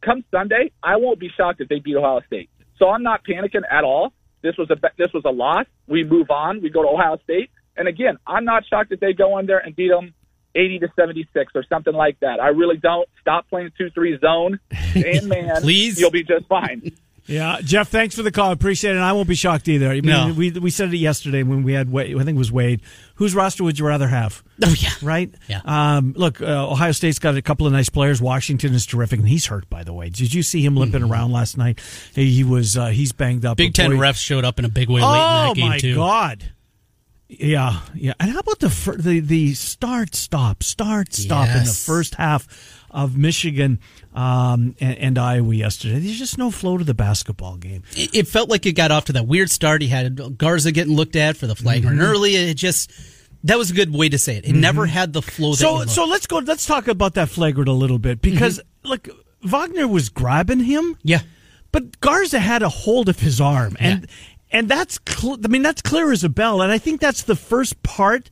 [0.00, 2.50] Come Sunday, I won't be shocked if they beat Ohio State.
[2.78, 4.12] So I'm not panicking at all.
[4.42, 5.66] This was a this was a loss.
[5.88, 6.62] We move on.
[6.62, 9.58] We go to Ohio State, and again, I'm not shocked if they go in there
[9.58, 10.14] and beat them
[10.58, 12.40] 80 to 76 or something like that.
[12.40, 13.08] I really don't.
[13.20, 14.58] Stop playing two three zone,
[14.94, 16.00] and man, Please.
[16.00, 16.92] you'll be just fine.
[17.30, 18.52] Yeah, Jeff, thanks for the call.
[18.52, 18.94] Appreciate it.
[18.94, 19.88] And I won't be shocked either.
[19.90, 20.32] I mean, No.
[20.34, 22.80] we we said it yesterday when we had Wade, I think it was Wade.
[23.16, 24.42] Whose roster would you rather have?
[24.64, 24.88] Oh yeah.
[25.02, 25.30] Right?
[25.46, 25.60] Yeah.
[25.66, 28.22] Um, look, uh, Ohio State's got a couple of nice players.
[28.22, 30.08] Washington is terrific, and he's hurt, by the way.
[30.08, 31.80] Did you see him limping around last night?
[32.14, 33.58] He, he was uh, he's banged up.
[33.58, 33.66] Mm-hmm.
[33.66, 35.68] Big Ten boy- refs showed up in a big way late in Oh that game
[35.68, 36.44] my god!
[37.28, 38.14] Yeah, yeah.
[38.18, 42.46] And how about the fir- the the start stop start stop in the first half
[42.90, 43.80] of Michigan
[44.14, 45.98] um, and, and Iowa yesterday?
[45.98, 47.82] There's just no flow to the basketball game.
[47.94, 49.82] It, it felt like it got off to that weird start.
[49.82, 52.10] He had Garza getting looked at for the flagrant Mm-hmm.
[52.10, 52.34] early.
[52.34, 52.90] It just
[53.44, 54.46] that was a good way to say it.
[54.46, 55.50] It never had the flow.
[55.50, 56.38] That So so let's go.
[56.38, 59.06] Let's talk about that flagrant a little bit because look,
[59.42, 60.96] Wagner was grabbing him.
[61.02, 61.20] yeah.
[61.72, 64.06] But Garza had a hold of his arm, and
[64.50, 67.36] and that's cl- I mean that's clear as a bell, and I think that's the
[67.36, 68.30] first part.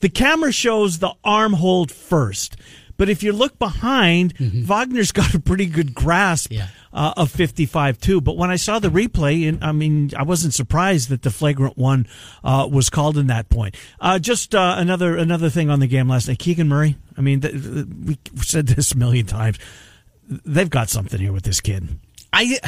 [0.00, 2.56] The camera shows the arm hold first,
[2.96, 4.34] but if you look behind,
[4.66, 6.68] Wagner's got a pretty good grasp Yeah.
[6.92, 8.20] uh, of fifty five too.
[8.20, 11.78] But when I saw the replay, and I mean I wasn't surprised that the flagrant
[11.78, 12.06] one
[12.42, 13.76] uh, was called in that point.
[13.98, 16.96] Uh, just uh, another another thing on the game last night, Keegan Murray.
[17.16, 19.58] I mean th- th- we said this a million times.
[20.28, 21.88] They've got something here with this kid.
[22.32, 22.58] I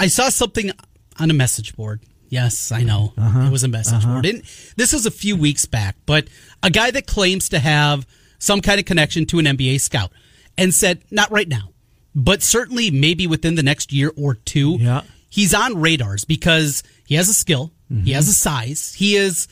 [0.00, 0.70] I saw something
[1.18, 2.00] on a message board.
[2.28, 3.40] Yes, I know Uh-huh.
[3.46, 4.26] it was a message board.
[4.26, 4.42] And
[4.76, 6.28] this was a few weeks back, but
[6.62, 8.06] a guy that claims to have
[8.38, 10.12] some kind of connection to an NBA scout
[10.56, 11.70] and said, not right now,
[12.14, 14.76] but certainly maybe within the next year or two.
[14.80, 15.02] Yeah.
[15.30, 18.04] he's on radars because he has a skill, Mm-hmm.
[18.04, 19.48] he has a size, he is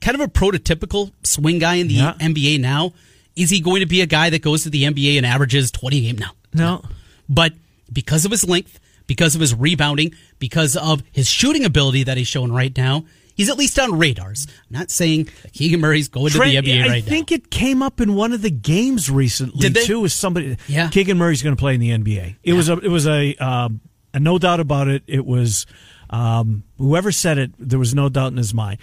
[0.00, 2.14] kind of a prototypical swing guy in the Yeah.
[2.18, 2.92] NBA now.
[3.36, 5.98] Is he going to be a guy that goes to the NBA and averages twenty
[5.98, 6.32] a game now?
[6.52, 6.82] No.
[7.28, 7.52] But
[7.92, 12.28] because of his length, because of his rebounding, because of his shooting ability that he's
[12.28, 14.46] showing right now, he's at least on radars.
[14.70, 16.94] I'm not saying Keegan Murray's going Trent, to the NBA I right now.
[16.94, 19.84] I think it came up in one of the games recently Did they?
[19.84, 19.98] too.
[20.00, 20.88] With somebody, Yeah.
[20.90, 22.36] Keegan Murray's going to play in the NBA.
[22.44, 23.80] It was a, it was a, um,
[24.14, 25.02] a no doubt about it.
[25.08, 25.66] It was
[26.10, 27.52] um, whoever said it.
[27.58, 28.78] There was no doubt in his mind.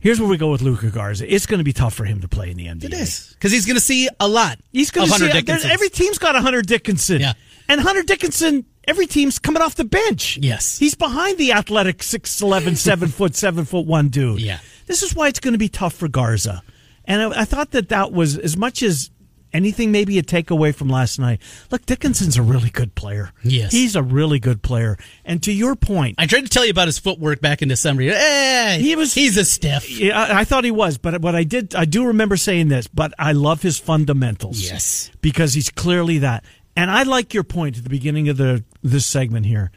[0.00, 1.32] Here's where we go with Luka Garza.
[1.32, 2.84] It's going to be tough for him to play in the NBA.
[2.84, 4.58] It is because he's going to see a lot.
[4.72, 5.70] He's going to Hunter see Dickinson.
[5.72, 7.20] every team's got a Hunter Dickinson.
[7.20, 7.32] Yeah.
[7.68, 10.38] And Hunter Dickinson, every team's coming off the bench.
[10.40, 10.78] Yes.
[10.78, 14.40] He's behind the athletic 6'11, 7 foot, 7 foot 1 dude.
[14.40, 14.58] Yeah.
[14.86, 16.62] This is why it's going to be tough for Garza.
[17.04, 19.10] And I, I thought that that was as much as
[19.50, 21.40] anything maybe a takeaway from last night.
[21.70, 23.32] Look, Dickinson's a really good player.
[23.42, 23.72] Yes.
[23.72, 24.98] He's a really good player.
[25.24, 28.02] And to your point, I tried to tell you about his footwork back in December.
[28.02, 29.88] Hey, He was- he's a stiff.
[29.90, 32.88] Yeah, I, I thought he was, but what I did, I do remember saying this.
[32.88, 34.60] But I love his fundamentals.
[34.60, 35.10] Yes.
[35.22, 36.44] because he's clearly that.
[36.78, 39.70] And I like your point at the beginning of the this segment here.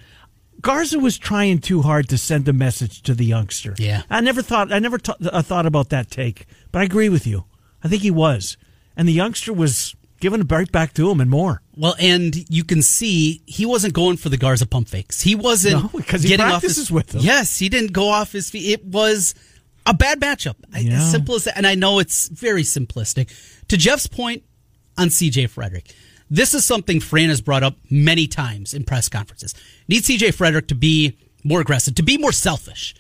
[0.62, 3.74] Garza was trying too hard to send a message to the youngster.
[3.80, 4.04] Yeah.
[4.10, 7.26] I never thought I never t- uh, thought about that take, but I agree with
[7.26, 7.46] you.
[7.84, 8.58] I think he was,
[8.96, 11.64] and the youngster was giving it right back to him and more.
[11.76, 15.22] Well, and you can see he wasn't going for the Garza pump fakes.
[15.22, 17.22] He wasn't No, because he getting off his, with them.
[17.24, 18.70] Yes, he didn't go off his feet.
[18.72, 19.34] It was
[19.88, 20.58] a bad matchup.
[20.72, 21.02] I- Yeah.
[21.02, 21.58] As simple as that.
[21.58, 23.30] And I know it's very simplistic.
[23.70, 24.44] To Jeff's point
[24.96, 25.96] on CJ Frederick,
[26.32, 29.54] this is something Fran has brought up many times in press conferences.
[29.88, 32.96] Need CJ Frederick to be more aggressive, to be more selfish.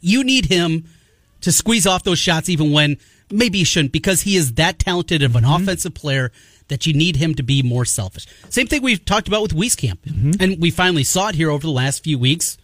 [0.00, 0.84] You need him
[1.40, 2.98] to squeeze off those shots even when
[3.30, 5.62] maybe he shouldn't because he is that talented of an mm-hmm.
[5.62, 6.30] offensive player
[6.68, 8.26] that you need him to be more selfish.
[8.50, 9.98] Same thing we've talked about with Wieskamp.
[10.00, 10.32] Mm-hmm.
[10.40, 12.58] And we finally saw it here over the last few weeks.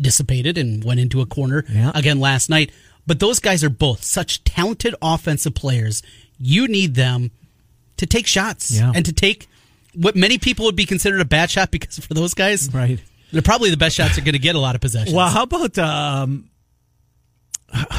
[0.00, 1.92] dissipated and went into a corner Yeah.
[1.94, 2.70] again last night.
[3.06, 6.02] But those guys are both such talented offensive players.
[6.38, 7.30] You need them
[7.98, 8.92] to take shots Yeah.
[8.94, 9.48] and to take
[9.94, 12.98] what many people would be considered a bad shot because for those guys, Right.
[13.32, 15.14] they're probably the best shots are going to get a lot of possessions.
[15.14, 16.48] Well, how about um?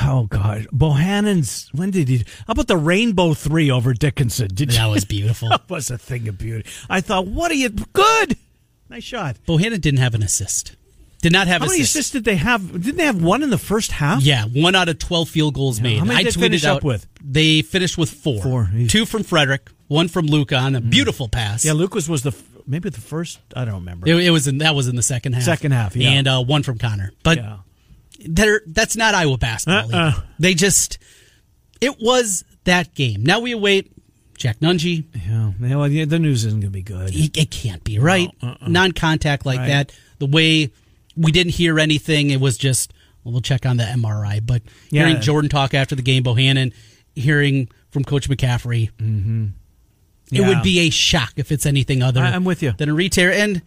[0.03, 1.67] Oh God, Bohannon's.
[1.73, 2.17] When did he?
[2.45, 4.49] How about the Rainbow Three over Dickinson?
[4.53, 4.91] Did that you?
[4.91, 5.49] was beautiful.
[5.53, 6.69] That was a thing of beauty.
[6.89, 7.69] I thought, what are you?
[7.69, 8.37] Good,
[8.89, 9.37] nice shot.
[9.47, 10.75] Bohannon didn't have an assist.
[11.23, 12.11] Did not have How many assists.
[12.11, 12.71] did they have?
[12.83, 14.21] Didn't they have one in the first half?
[14.21, 15.97] Yeah, one out of twelve field goals made.
[15.99, 17.07] How many I did they tweeted finish out up with?
[17.23, 18.43] They finished with four.
[18.43, 18.69] Four.
[18.89, 21.63] Two from Frederick, one from Luka on a beautiful pass.
[21.63, 23.39] Yeah, Luka's was the f- maybe the first.
[23.55, 24.07] I don't remember.
[24.09, 25.43] It, it was in that was in the second half.
[25.43, 26.09] Second half, yeah.
[26.09, 27.11] and uh, one from Connor.
[27.23, 28.57] But yeah.
[28.67, 29.93] that's not Iowa basketball.
[29.95, 30.21] Uh-uh.
[30.39, 30.97] They just
[31.81, 33.23] it was that game.
[33.23, 33.91] Now we await
[34.37, 35.05] Jack Nunge.
[35.15, 35.51] Yeah.
[35.77, 37.13] Well, yeah, the news isn't going to be good.
[37.13, 38.29] It, it can't be right.
[38.67, 39.67] Non-contact like Right.
[39.67, 39.91] that.
[40.19, 40.71] The way
[41.15, 44.45] we didn't hear anything, it was just well, we'll check on the MRI.
[44.45, 45.05] But Yeah.
[45.07, 46.73] hearing Jordan talk after the game, Bohannon,
[47.15, 49.45] hearing from Coach McCaffery, Mm-hmm.
[50.41, 50.49] Yeah.
[50.49, 52.21] would be a shock if it's anything other.
[52.21, 52.73] I- I'm with you.
[52.77, 53.61] Than a retail, and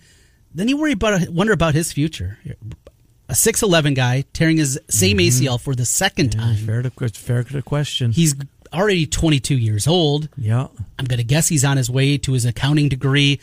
[0.55, 2.38] then you worry about wonder about his future.
[3.29, 5.44] A six eleven guy tearing his same Mm-hmm.
[5.46, 6.57] ACL for the second time.
[6.57, 8.12] Fair to fair to question.
[8.12, 8.35] He's
[8.72, 10.29] already 22 years old.
[10.37, 10.66] yeah.
[10.98, 13.40] I'm going to guess he's on his way to his accounting degree,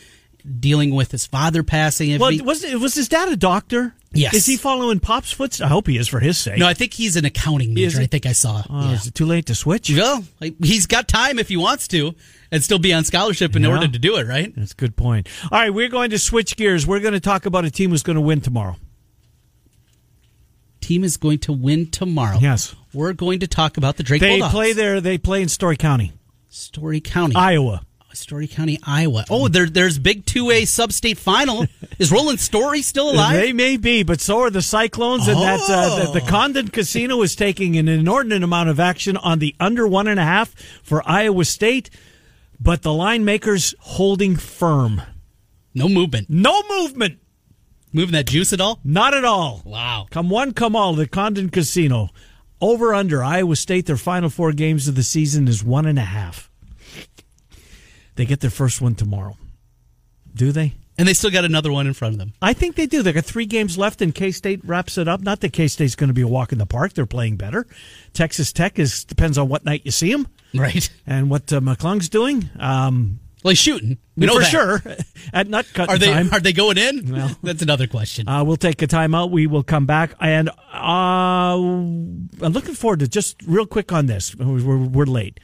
[0.60, 2.10] dealing with his father passing.
[2.10, 3.94] If Well, he- was was his dad a doctor?
[4.12, 4.32] Yes.
[4.34, 5.66] Is he following Pop's footsteps?
[5.66, 6.58] I hope he is for his sake.
[6.58, 8.00] no, I think he's an accounting major.
[8.00, 8.62] I think I saw.
[8.70, 8.92] Oh, yeah.
[8.94, 9.90] Is it too late to switch?
[9.90, 10.24] Well,
[10.62, 12.14] he's got time if he wants to,
[12.54, 13.70] and still be on scholarship in Yeah.
[13.70, 14.26] order to do it.
[14.26, 14.54] Right?
[14.56, 15.28] That's a good point.
[15.50, 16.86] All right, we're going to switch gears.
[16.86, 18.76] We're going to talk about a team who's going to win tomorrow.
[20.80, 22.38] Team is going to win tomorrow.
[22.40, 22.74] Yes.
[22.92, 24.52] we're going to talk about the Drake They Bulldogs.
[24.52, 25.00] play there.
[25.00, 26.12] They play in Story County,
[26.48, 27.82] Story County, Iowa.
[28.12, 29.24] Story County, Iowa.
[29.28, 31.66] Oh, there, there's big two A sub-state final.
[31.98, 33.32] is Roland Story still alive?
[33.34, 37.22] They may be, but so are the Cyclones, and that uh, the, the Condon Casino
[37.22, 41.02] is taking an inordinate amount of action on the under one and a half for
[41.08, 41.90] Iowa State,
[42.60, 45.02] but the line makers holding firm.
[45.74, 46.28] no movement.
[46.30, 47.18] No movement,
[47.92, 48.80] Moving that juice at all?
[48.82, 49.62] not at all.
[49.64, 50.06] Wow.
[50.10, 50.94] Come one, come all.
[50.94, 52.08] The Condon Casino
[52.60, 53.86] over under Iowa State.
[53.86, 56.50] Their final four games of the season is one and a half.
[58.16, 59.36] They get their first one tomorrow.
[60.34, 60.74] Do they?
[60.96, 62.32] And they still got another one in front of them.
[62.40, 63.02] I think they do.
[63.02, 65.20] They got three games left, and K State wraps it up.
[65.20, 66.92] Not that K State's going to be a walk in the park.
[66.92, 67.66] They're playing better.
[68.12, 70.28] Texas Tech is depends on what night you see them
[70.60, 70.88] Right.
[71.06, 72.48] and what uh, McClung's doing.
[72.58, 73.98] Um, Well, he's shooting.
[74.16, 74.50] We know for that.
[74.50, 74.82] sure
[75.32, 76.30] at nut cut Are they time.
[76.32, 77.10] are they going in?
[77.12, 77.36] Well.
[77.42, 78.28] That's another question.
[78.28, 79.30] Uh, we'll take a timeout.
[79.30, 80.52] We will come back, and uh,
[81.58, 84.34] I'm looking forward to just real quick on this.
[84.36, 85.40] We're, we're late.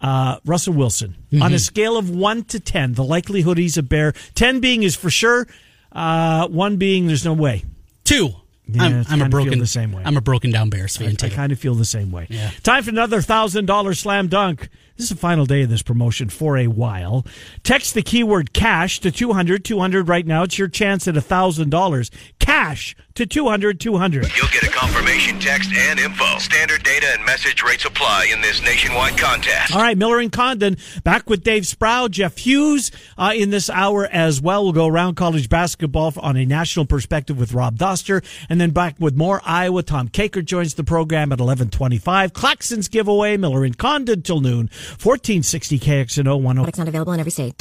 [0.00, 1.42] Uh, Russell Wilson Mm-hmm.
[1.42, 4.12] on a scale of one to ten, the likelihood he's a bear.
[4.34, 5.46] Ten being is for sure.
[5.90, 7.64] Uh, one being there's no way.
[8.04, 8.30] Two.
[8.68, 10.02] Yeah, I'm, I'm a broken the same way.
[10.04, 11.26] I'm a broken down Bears fan I.
[11.26, 12.26] I kind of feel the same way.
[12.28, 12.50] Yeah.
[12.62, 14.68] Time for another thousand dollar slam dunk.
[14.96, 17.26] This is the final day of this promotion for a while.
[17.62, 20.44] Text the keyword cash to 200 200 right now.
[20.44, 22.10] It's your chance at a thousand dollars.
[22.38, 24.36] Cash to 200 200.
[24.36, 26.38] You'll get a confirmation text and info.
[26.38, 29.74] Standard data and message rates apply in this nationwide contest.
[29.74, 34.06] All right, Miller and Condon back with Dave Sproul, Jeff Hughes uh, in this hour
[34.06, 34.64] as well.
[34.64, 38.96] We'll go around college basketball on a national perspective with Rob Doster, and then back
[38.98, 39.82] with more Iowa.
[39.82, 42.32] Tom Kakert joins the program at eleven twenty-five.
[42.32, 44.70] Claxons giveaway, Miller and Condon till noon.
[44.98, 46.58] Fourteen sixty KXNO one.
[46.58, 47.54] oh Products not available in every state.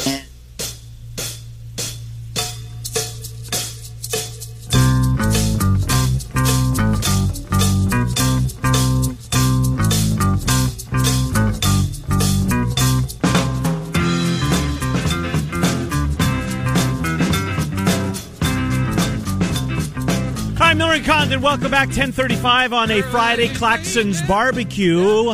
[20.58, 21.42] Hi, Miller and Condon.
[21.42, 21.88] Welcome back.
[21.88, 23.50] 1035 on a Friday.
[23.50, 25.34] Claxons Barbecue.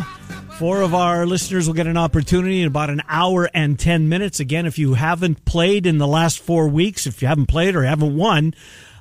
[0.62, 4.40] Four of our listeners will get an opportunity in about an hour and 10 minutes.
[4.40, 7.82] Again, if you haven't played in the last four weeks, if you haven't played or
[7.82, 8.54] haven't won,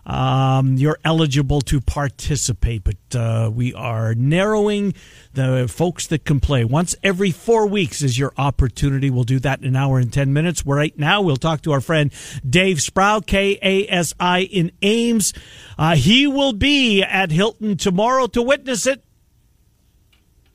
[0.07, 2.83] um, you're eligible to participate.
[2.83, 4.95] But uh, we are narrowing
[5.35, 6.65] the folks that can play.
[6.65, 9.11] Once every four weeks is your opportunity.
[9.11, 10.65] We'll do that in an hour and 10 minutes.
[10.65, 12.11] Right now, we'll talk to our friend
[12.49, 15.35] Dave Sproul, K A S I in Ames.
[15.77, 19.05] Uh, he will be at Hilton tomorrow to witness it.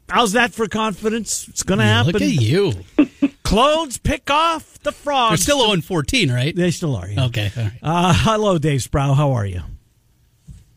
[0.09, 1.47] How's that for confidence?
[1.47, 2.13] It's going to happen.
[2.13, 2.73] Look at you.
[3.43, 5.31] Clones pick off the frogs.
[5.45, 6.55] They're still 0 14, right?
[6.55, 7.07] They still are.
[7.07, 7.25] Yeah.
[7.25, 7.51] Okay.
[7.55, 7.73] All right.
[7.81, 9.13] Uh, hello, Dave Sproul.
[9.13, 9.61] How are you?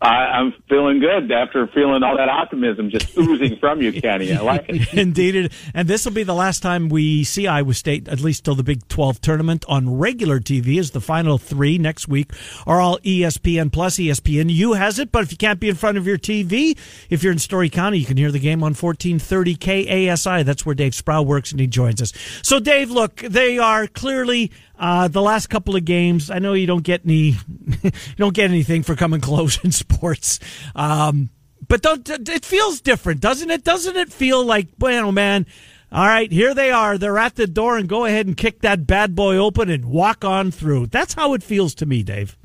[0.00, 4.32] I, I'm feeling good after feeling all that optimism just oozing from you, Kenny.
[4.32, 4.94] I like it.
[4.98, 8.54] Indeed, and this will be the last time we see Iowa State, at least till
[8.54, 12.30] the Big 12 tournament on regular TV, as the final three next week
[12.64, 13.96] are all ESPN plus.
[13.96, 16.78] ESPN U has it, but if you can't be in front of your TV,
[17.10, 20.44] if you're in Story County, you can hear the game on 1430 KASI.
[20.44, 22.12] That's where Dave Sproul works, and he joins us.
[22.42, 26.30] So, Dave, look, they are clearly uh, the last couple of games.
[26.30, 27.36] I know you don't get any,
[27.82, 30.38] you don't get anything for coming close in sports.
[30.74, 31.30] Um,
[31.66, 33.64] but don't it feels different, doesn't it?
[33.64, 35.46] Doesn't it feel like, well, man,
[35.90, 36.98] all right, here they are.
[36.98, 40.24] They're at the door, and go ahead and kick that bad boy open and walk
[40.24, 40.86] on through.
[40.86, 42.36] That's how it feels to me, Dave.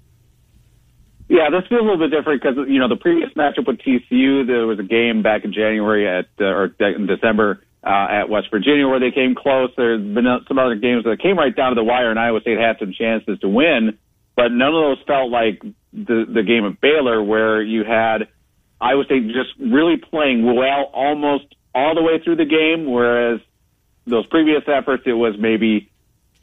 [1.30, 4.46] Yeah, this feels a little bit different because you know the previous matchup with TCU,
[4.46, 8.48] there was a game back in January at uh, or in December uh, at West
[8.50, 9.70] Virginia where they came close.
[9.76, 12.58] There's been some other games that came right down to the wire, and Iowa State
[12.58, 13.98] had some chances to win,
[14.36, 18.28] but none of those felt like the the game at Baylor where you had
[18.80, 23.42] Iowa State just really playing well almost all the way through the game, whereas
[24.06, 25.90] those previous efforts it was maybe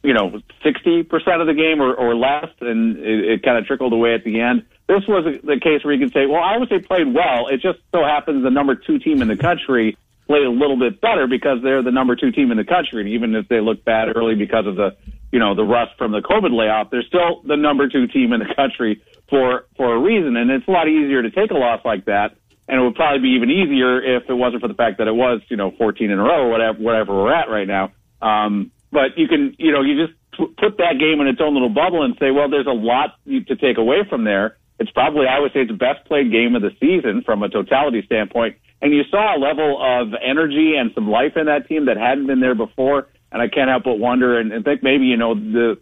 [0.03, 3.93] you know, 60% of the game or, or less, and it, it kind of trickled
[3.93, 4.65] away at the end.
[4.89, 7.49] This was the case where you can say, well, Iowa State played well.
[7.49, 9.97] It just so happens the number two team in the country
[10.31, 13.03] played a little bit better because they're the number two team in the country.
[13.03, 14.95] And even if they look bad early because of the,
[15.33, 18.39] you know, the rust from the COVID layoff, they're still the number two team in
[18.39, 20.37] the country for, for a reason.
[20.37, 22.39] And it's a lot easier to take a loss like that.
[22.69, 25.17] And it would probably be even easier if it wasn't for the fact that it
[25.19, 27.91] was, you know, 14 in a row whatever, whatever we're at right now.
[28.23, 31.75] Um, but you can, you know, you just put that game in its own little
[31.75, 34.59] bubble and say, well, there's a lot to take away from there.
[34.79, 37.49] It's probably, I would say, it's the best played game of the season from a
[37.49, 38.57] totality standpoint.
[38.83, 42.27] And you saw a level of energy and some life in that team that hadn't
[42.27, 43.09] been there before.
[43.31, 45.79] And I can't help but wonder and, and think maybe, you know, the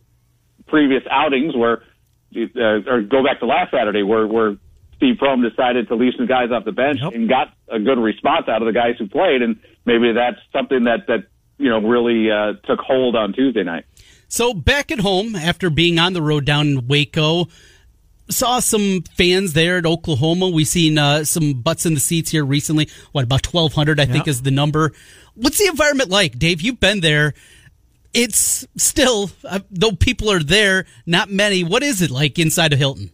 [0.66, 1.82] previous outings where,
[2.36, 4.56] uh, or go back to last Saturday where, where
[4.96, 7.14] Steve Prohm decided to leave some guys off the bench Yep.
[7.14, 9.42] and got a good response out of the guys who played.
[9.42, 13.84] And maybe that's something that, that, you know, really, uh, took hold on Tuesday night.
[14.26, 17.46] So back at home after being on the road down in Waco,
[18.30, 20.48] saw some fans there at Oklahoma.
[20.48, 22.88] We've seen uh, some butts in the seats here recently.
[23.12, 24.00] What about twelve hundred?
[24.00, 24.92] I think is the number.
[25.34, 26.60] What's the environment like, Dave?
[26.60, 27.34] You've been there.
[28.14, 31.62] It's still uh, though people are there, not many.
[31.62, 33.10] What is it like inside of Hilton?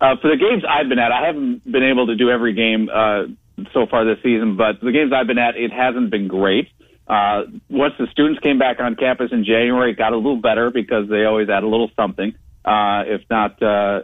[0.00, 2.90] Uh, for the games I've been at, I haven't been able to do every game
[2.92, 3.24] uh,
[3.72, 6.68] so far this season, but the games I've been at, it hasn't been great.
[7.06, 10.70] Uh, once the students came back on campus in January, it got a little better
[10.70, 12.34] because they always add a little something.
[12.64, 14.02] Uh, if not, uh,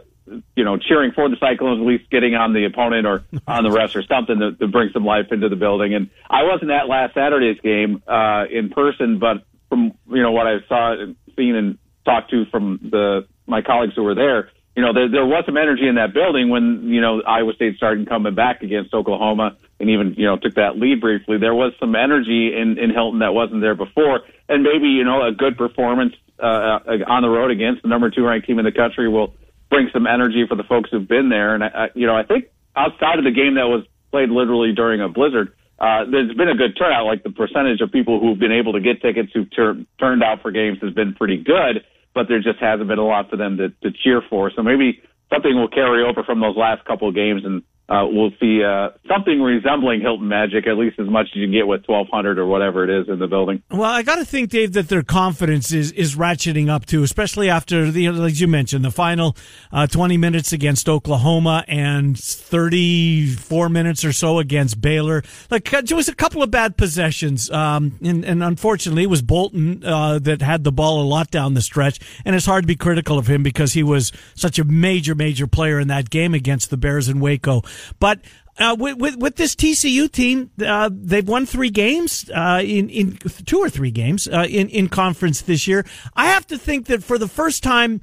[0.55, 3.69] you know, cheering for the Cyclones, at least getting on the opponent or on the
[3.69, 5.93] refs or something to, to bring some life into the building.
[5.93, 10.47] And I wasn't at last Saturday's game uh, in person, but from you know what
[10.47, 14.81] I saw, and seen, and talked to from the my colleagues who were there, you
[14.81, 18.07] know, there, there was some energy in that building when, you know, Iowa State started
[18.07, 21.37] coming back against Oklahoma and even, you know, took that lead briefly.
[21.37, 24.21] There was some energy in, in Hilton that wasn't there before.
[24.47, 28.25] And maybe, you know, a good performance, uh, on the road against the number two
[28.25, 29.33] ranked team in the country will
[29.69, 31.55] bring some energy for the folks who've been there.
[31.55, 35.01] And I, you know, I think outside of the game that was played literally during
[35.01, 37.05] a blizzard, uh, there's been a good turnout.
[37.05, 40.41] Like the percentage of people who've been able to get tickets who've tur- turned out
[40.41, 43.57] for games has been pretty good but there just hasn't been a lot for them
[43.57, 44.51] to, to cheer for.
[44.55, 45.01] So maybe
[45.31, 48.89] something will carry over from those last couple of games, and uh, we'll see uh,
[49.05, 52.45] something resembling Hilton Magic, at least as much as you can get with 1,200 or
[52.45, 53.61] whatever it is in the building.
[53.69, 57.49] Well, I got to think, Dave, that their confidence is is ratcheting up too, especially
[57.49, 59.35] after the like you mentioned the final
[59.73, 65.21] uh, twenty minutes against Oklahoma and thirty four minutes or so against Baylor.
[65.49, 69.21] Like uh, there was a couple of bad possessions, um, and, and unfortunately, it was
[69.21, 72.67] Bolton uh, that had the ball a lot down the stretch, and it's hard to
[72.67, 76.33] be critical of him because he was such a major major player in that game
[76.33, 77.63] against the Bears in Waco,
[77.99, 78.19] but.
[78.59, 83.15] Uh, with, with with this TCU team, uh, they've won three games uh, in in
[83.45, 85.85] two or three games uh, in in conference this year.
[86.15, 88.01] I have to think that for the first time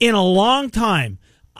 [0.00, 1.18] in a long time,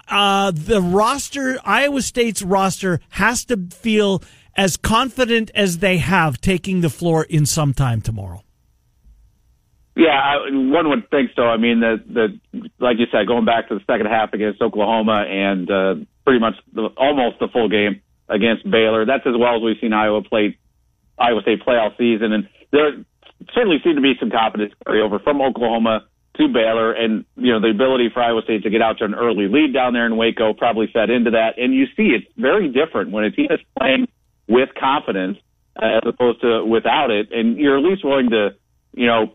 [0.09, 4.22] uh, the roster, Iowa State's roster, has to feel
[4.57, 8.42] as confident as they have taking the floor in some time tomorrow.
[9.94, 11.42] Yeah, I, one would think so.
[11.42, 12.03] I mean, the
[12.53, 16.40] the like you said, going back to the second half against Oklahoma and uh, pretty
[16.40, 19.04] much the, almost the full game against Baylor.
[19.04, 20.58] That's as well as we've seen Iowa play
[21.18, 23.04] Iowa State play all season, and there
[23.54, 26.06] certainly seemed to be some confidence carryover from Oklahoma
[26.37, 29.14] to Baylor, and you know the ability for Iowa State to get out to an
[29.14, 31.58] early lead down there in Waco probably fed into that.
[31.58, 34.08] And you see it's very different when a team is playing
[34.48, 35.38] with confidence
[35.80, 38.54] uh, as opposed to without it, and you're at least willing to,
[38.94, 39.35] you know,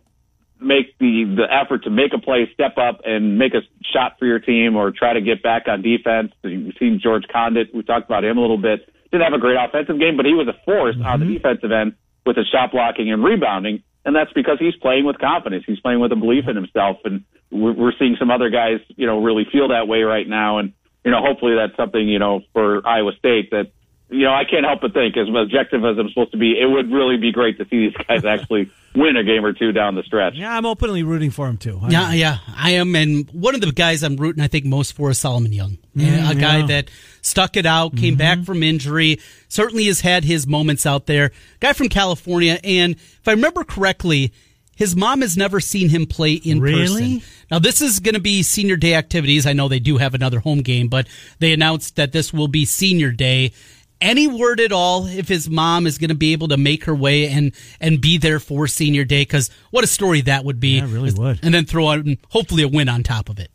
[0.60, 3.62] make the the effort to make a play, step up, and make a
[3.94, 6.32] shot for your team, or try to get back on defense.
[6.44, 7.74] You've seen George Conditt.
[7.74, 8.88] We talked about him a little bit.
[9.12, 11.06] Didn't have a great offensive game, but he was a force mm-hmm.
[11.06, 11.94] on the defensive end
[12.26, 15.64] with his shot blocking and rebounding, and that's because he's playing with confidence.
[15.66, 19.08] He's playing with a belief in himself, and we're, we're seeing some other guys, you
[19.08, 20.58] know, really feel that way right now.
[20.58, 20.74] And
[21.06, 23.72] you know, hopefully that's something you know for Iowa State that
[24.10, 26.66] you know, I can't help but think, as objective as I'm supposed to be, it
[26.66, 29.96] would really be great to see these guys actually win a game or two down
[29.96, 30.36] the stretch.
[30.36, 31.80] Yeah, I'm openly rooting for him too.
[31.84, 32.96] I yeah, yeah, I am.
[32.96, 36.32] And one of the guys I'm rooting, I think, most for is Solomon Young, mm,
[36.32, 36.66] a guy yeah.
[36.68, 36.92] that
[37.22, 38.18] stuck it out, came mm-hmm.
[38.18, 41.32] back from injury, certainly has had his moments out there.
[41.60, 44.34] Guy from California, and if I remember correctly.
[44.76, 47.16] His mom has never seen him play in really?
[47.18, 47.22] person.
[47.50, 49.48] Now, this is going to be senior day activities.
[49.48, 51.08] I know they do have another home game, but
[51.40, 53.54] they announced that this will be senior day
[54.02, 56.96] any word at all if his mom is going to be able to make her
[56.96, 59.22] way and and be there for senior day?
[59.22, 60.78] Because what a story that would be!
[60.78, 61.40] Yeah, really would.
[61.44, 63.52] And then throw out hopefully a win on top of it.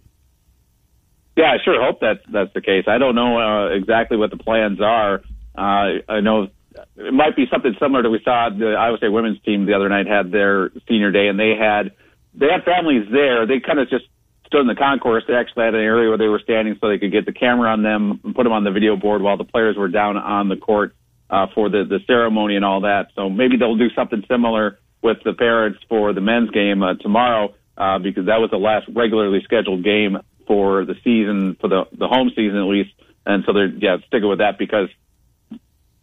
[1.37, 2.85] Yeah, I sure hope that that's the case.
[2.87, 5.23] I don't know uh, exactly what the plans are.
[5.57, 6.49] Uh, I know
[6.97, 9.89] it might be something similar to we saw the Iowa State women's team the other
[9.89, 11.93] night had their senior day, and they had
[12.35, 13.47] they had families there.
[13.47, 14.05] They kind of just
[14.53, 15.25] stood in the concourse.
[15.27, 17.71] They actually had an area where they were standing so they could get the camera
[17.71, 20.49] on them and put them on the video board while the players were down on
[20.49, 20.95] the court
[21.31, 23.09] uh, for the, the ceremony and all that.
[23.17, 27.55] So maybe they'll do something similar with the parents for the men's game uh, tomorrow
[27.79, 32.07] uh, because that was the last regularly scheduled game for the season, for the, the
[32.07, 32.91] home season at least.
[33.25, 34.89] And so they're, yeah, sticking with that because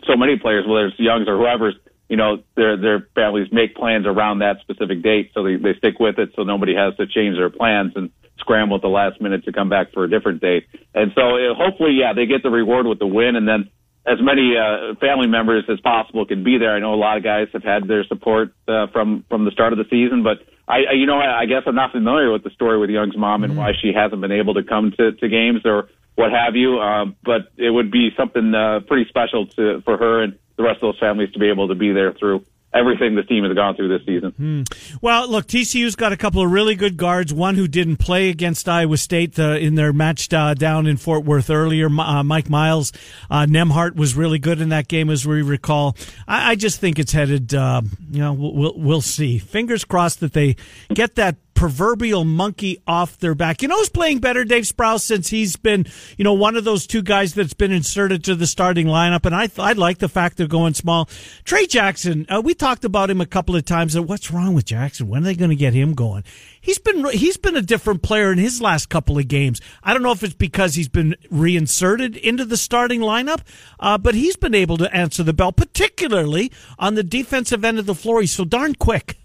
[0.08, 1.76] so many players, whether it's Youngs or whoever's,
[2.08, 6.00] you know, their their families make plans around that specific date, so they they stick
[6.00, 7.94] with it, so nobody has to change their plans.
[7.96, 10.68] And scramble at the last minute to come back for a different date.
[10.94, 13.70] And so uh, hopefully, yeah, they get the reward with the win, and then
[14.08, 16.76] as many uh, family members as possible can be there.
[16.76, 19.74] I know a lot of guys have had their support uh, from from the start
[19.74, 22.52] of the season, but I, you know, I, I guess I'm not familiar with the
[22.52, 23.60] story with Young's mom and mm-hmm.
[23.60, 26.80] why she hasn't been able to come to, to games or what have you.
[26.80, 30.78] Um, but it would be something uh, pretty special to for her and the rest
[30.78, 33.76] of those families to be able to be there through everything the team has gone
[33.76, 34.32] through this season.
[34.32, 34.64] Hmm.
[35.02, 37.34] Well, look, TCU's got a couple of really good guards.
[37.34, 41.26] One who didn't play against Iowa State uh, in their match uh, down in Fort
[41.26, 41.88] Worth earlier.
[41.88, 42.92] Uh, Mike Miles,
[43.30, 45.96] uh, Nembhard was really good in that game, as we recall.
[46.28, 47.54] I, I just think it's headed.
[47.54, 49.40] Uh, you know, we'll we'll see.
[49.40, 50.56] Fingers crossed that they
[50.94, 53.62] get that proverbial monkey off their back.
[53.62, 55.86] You know who's playing better, Dave Sprouse, since he's been,
[56.18, 59.26] you know, one of those two guys that's been inserted to the starting lineup.
[59.26, 61.10] And I, I like the fact they're going small.
[61.44, 63.96] Tre Jackson, uh, we talked about him a couple of times.
[63.96, 65.08] And what's wrong with Jackson?
[65.08, 66.24] When are they going to get him going?
[66.62, 69.62] He's been, he's been a different player in his last couple of games.
[69.84, 73.42] I don't know if it's because he's been reinserted into the starting lineup,
[73.80, 77.86] uh, but he's been able to answer the bell, particularly on the defensive end of
[77.86, 78.22] the floor.
[78.22, 79.18] He's so darn quick.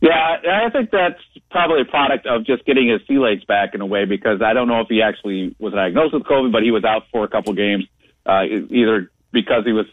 [0.00, 3.80] Yeah, I think that's probably a product of just getting his sea legs back in
[3.80, 6.70] a way because I don't know if he actually was diagnosed with COVID, but he
[6.70, 7.84] was out for a couple games,
[8.24, 9.86] uh, either because he was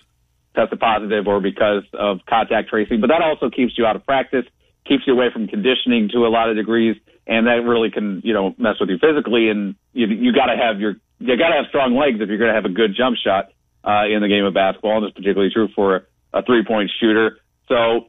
[0.56, 3.02] tested positive or because of contact tracing.
[3.02, 4.46] But that also keeps you out of practice,
[4.88, 6.96] keeps you away from conditioning to a lot of degrees,
[7.28, 9.50] and that really can, you know, mess with you physically.
[9.50, 12.38] And you you got to have your you got to have strong legs if you're
[12.38, 13.52] going to have a good jump shot
[13.84, 17.38] uh, in the game of basketball, and it's particularly true for a three point shooter.
[17.68, 18.08] So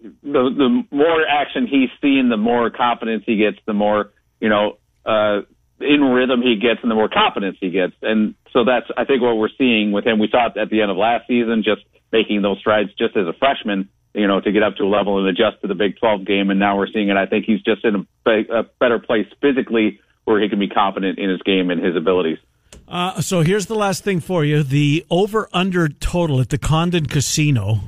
[0.00, 4.78] the the more action he's seen, the more confidence he gets, the more you know
[5.04, 5.42] uh,
[5.80, 7.94] in rhythm he gets, and the more confidence he gets.
[8.02, 10.18] And so that's I think what we're seeing with him.
[10.18, 13.26] We saw it at the end of last season, just making those strides just as
[13.26, 15.98] a freshman, you know, to get up to a level and adjust to the Big
[15.98, 16.50] 12 game.
[16.50, 17.16] And now we're seeing it.
[17.16, 21.18] I think he's just in a, a better place physically where he can be confident
[21.18, 22.38] in his game and his abilities.
[22.86, 27.80] Uh, so here's the last thing for you: the over/under total at the Condon Casino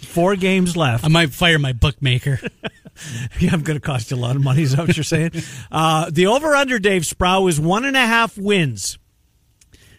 [0.00, 1.04] Four games left.
[1.04, 2.40] I might fire my bookmaker.
[3.40, 4.62] yeah, I'm going to cost you a lot of money.
[4.62, 5.32] Is that what you're saying?
[5.72, 8.98] uh, the over under Dave Sproul is one and a half wins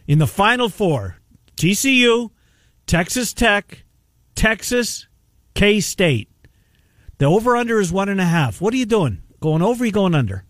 [0.07, 1.17] in the final four.
[1.57, 2.31] TCU,
[2.87, 3.83] Texas Tech,
[4.35, 5.07] Texas,
[5.53, 6.29] K State.
[7.17, 8.61] The over under is one and a half.
[8.61, 9.21] What are you doing?
[9.39, 9.85] Going over?
[9.85, 10.45] you going under?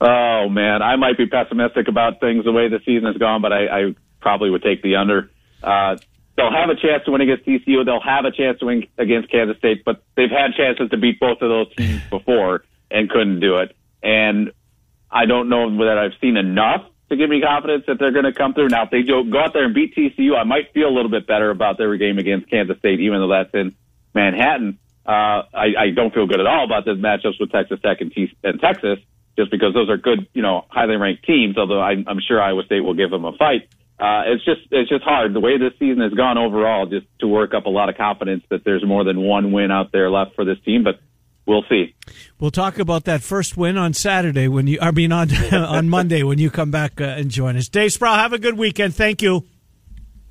[0.00, 3.52] Oh man, I might be pessimistic about things the way the season has gone, but
[3.52, 5.30] I, I probably would take the under.
[5.62, 5.96] Uh,
[6.36, 7.84] they'll have a chance to win against TCU.
[7.84, 11.20] They'll have a chance to win against Kansas State, but they've had chances to beat
[11.20, 13.76] both of those teams before and couldn't do it.
[14.02, 14.52] And
[15.10, 18.32] I don't know that I've seen enough to give me confidence that they're going to
[18.32, 18.68] come through.
[18.68, 21.26] Now, if they go out there and beat TCU, I might feel a little bit
[21.26, 23.74] better about their game against Kansas State, even though that's in
[24.14, 24.78] Manhattan.
[25.04, 28.12] Uh, I, I don't feel good at all about those matchups with Texas Tech and,
[28.12, 28.98] T- and Texas,
[29.36, 31.58] just because those are good, you know, highly ranked teams.
[31.58, 33.68] Although I, I'm sure Iowa State will give them a fight.
[34.02, 37.28] Uh, it's just it's just hard the way this season has gone overall, just to
[37.28, 40.34] work up a lot of confidence that there's more than one win out there left
[40.34, 40.82] for this team.
[40.82, 40.98] But
[41.46, 41.94] we'll see.
[42.40, 46.24] We'll talk about that first win on Saturday when you, I mean, on on Monday
[46.24, 47.68] when you come back uh, and join us.
[47.68, 48.96] Dave Sproul, have a good weekend.
[48.96, 49.44] Thank you.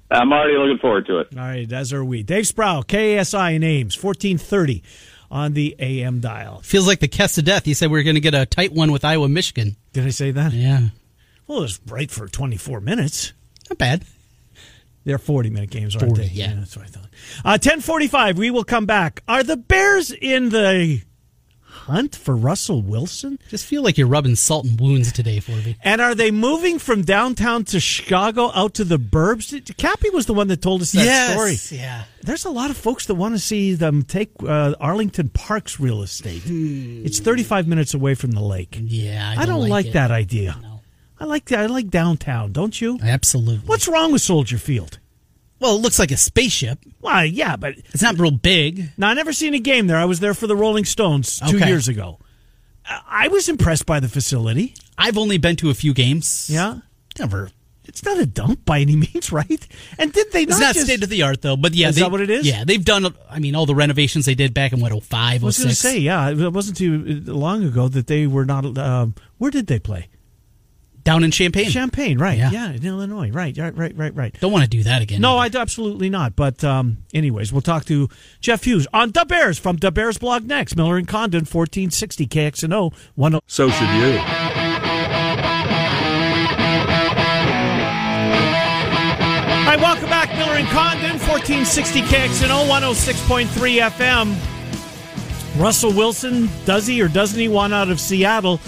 [0.09, 1.29] I'm already looking forward to it.
[1.37, 2.23] All right, as are we.
[2.23, 4.83] Dave Sproul, KSI in Ames, 1430
[5.31, 6.59] on the AM dial.
[6.59, 7.65] Feels like the kiss of death.
[7.65, 9.77] You said we were going to get a tight one with Iowa, Michigan.
[9.93, 10.51] Did I say that?
[10.51, 10.89] Yeah.
[11.47, 13.31] Well, it was right for 24 minutes.
[13.71, 14.03] Not bad.
[15.05, 16.33] They're 40 minute games, aren't 40, they?
[16.33, 16.55] yeah.
[16.55, 17.05] That's what I thought.
[17.45, 19.23] Uh, 1045, we will come back.
[19.29, 21.01] Are the Bears in the
[21.61, 23.39] hunt for Russell Wilson?
[23.47, 25.77] Just feel like you're rubbing salt and wounds today, Forby.
[25.83, 29.75] And are they moving from downtown to Chicago out to the burbs?
[29.77, 31.55] Cappy was the one that told us that story.
[31.79, 32.03] Yeah.
[32.23, 36.01] There's a lot of folks that want to see them take uh, Arlington Park's real
[36.03, 36.43] estate.
[36.45, 38.77] It's 35 minutes away from the lake.
[38.81, 39.33] Yeah.
[39.37, 39.93] I don't, like, it.
[39.93, 40.57] that idea.
[40.61, 40.70] No.
[41.21, 41.59] I like that.
[41.59, 42.97] I like downtown, don't you?
[43.03, 43.67] Absolutely.
[43.67, 44.97] What's wrong with Soldier Field?
[45.59, 46.79] Well, it looks like a spaceship.
[46.99, 48.89] Well, yeah, but It's not real big.
[48.97, 49.97] now I never seen a game there.
[49.97, 51.67] I was there for the Rolling Stones two Okay.
[51.67, 52.17] years ago.
[53.07, 54.73] I was impressed by the facility.
[54.97, 56.49] I've only been to a few games.
[56.51, 56.79] Yeah,
[57.19, 57.51] Never.
[57.85, 59.67] it's not a dump by any means, right?
[59.99, 61.95] And did they It's not, not just, state of the art though, but yeah, Is
[61.95, 62.47] they- that what it is?
[62.47, 63.13] Yeah, they've done.
[63.29, 65.75] I mean, all the renovations they did back in what 05, I was going to
[65.75, 65.79] 06.
[65.79, 68.75] say, yeah, it wasn't too long ago that they were not.
[68.79, 70.07] Um, where did they play?
[71.03, 71.69] Down in Champaign.
[71.69, 72.37] Champagne, right?
[72.37, 72.51] Yeah.
[72.51, 72.71] Yeah.
[72.71, 73.57] in Illinois, right?
[73.57, 74.35] Right, right, right, right.
[74.39, 75.21] Don't want to do that again.
[75.21, 76.35] No, I absolutely not.
[76.35, 80.45] But um, anyways, we'll talk to Jeff Hughes on the Bears from the Bears blog
[80.45, 80.75] next.
[80.75, 83.39] Miller and Condon, fourteen sixty KXNO one.
[83.47, 84.19] So should you.
[89.61, 95.59] All right, welcome back, Miller and Condon, 1460 KXNO 106.3 FM.
[95.61, 98.59] Russell Wilson, does he or doesn't he want out of Seattle?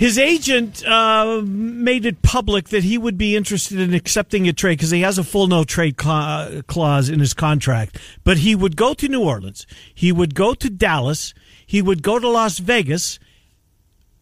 [0.00, 4.78] His agent uh, made it public that he would be interested in accepting a trade
[4.78, 7.98] because he has a full no trade cla- clause in his contract.
[8.24, 11.34] But he would go to New Orleans, he would go to Dallas,
[11.66, 13.18] he would go to Las Vegas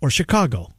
[0.01, 0.73] or Chicago.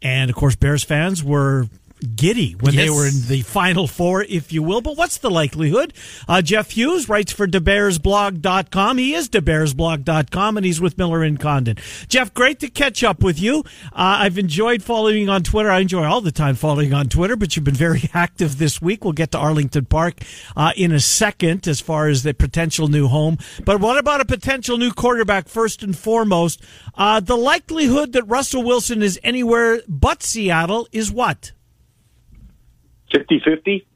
[0.00, 1.66] And of course, Bears fans were
[2.14, 4.80] giddy when they were in the final four, if you will.
[4.80, 5.92] But what's the likelihood?
[6.28, 8.98] Uh, Jeff Hughes writes for DaBearsBlog.com.
[8.98, 11.76] He is DaBearsBlog.com, and he's with Miller and Condon.
[12.08, 13.60] Jeff, great to catch up with you.
[13.92, 15.70] Uh, I've enjoyed following on Twitter.
[15.70, 19.04] I enjoy all the time following on Twitter, but you've been very active this week.
[19.04, 20.20] We'll get to Arlington Park
[20.56, 23.38] uh, in a second as far as the potential new home.
[23.64, 26.62] But what about a potential new quarterback first and foremost?
[26.94, 31.52] Uh, the likelihood that Russell Wilson is anywhere but Seattle is what?
[33.12, 33.86] 50 50,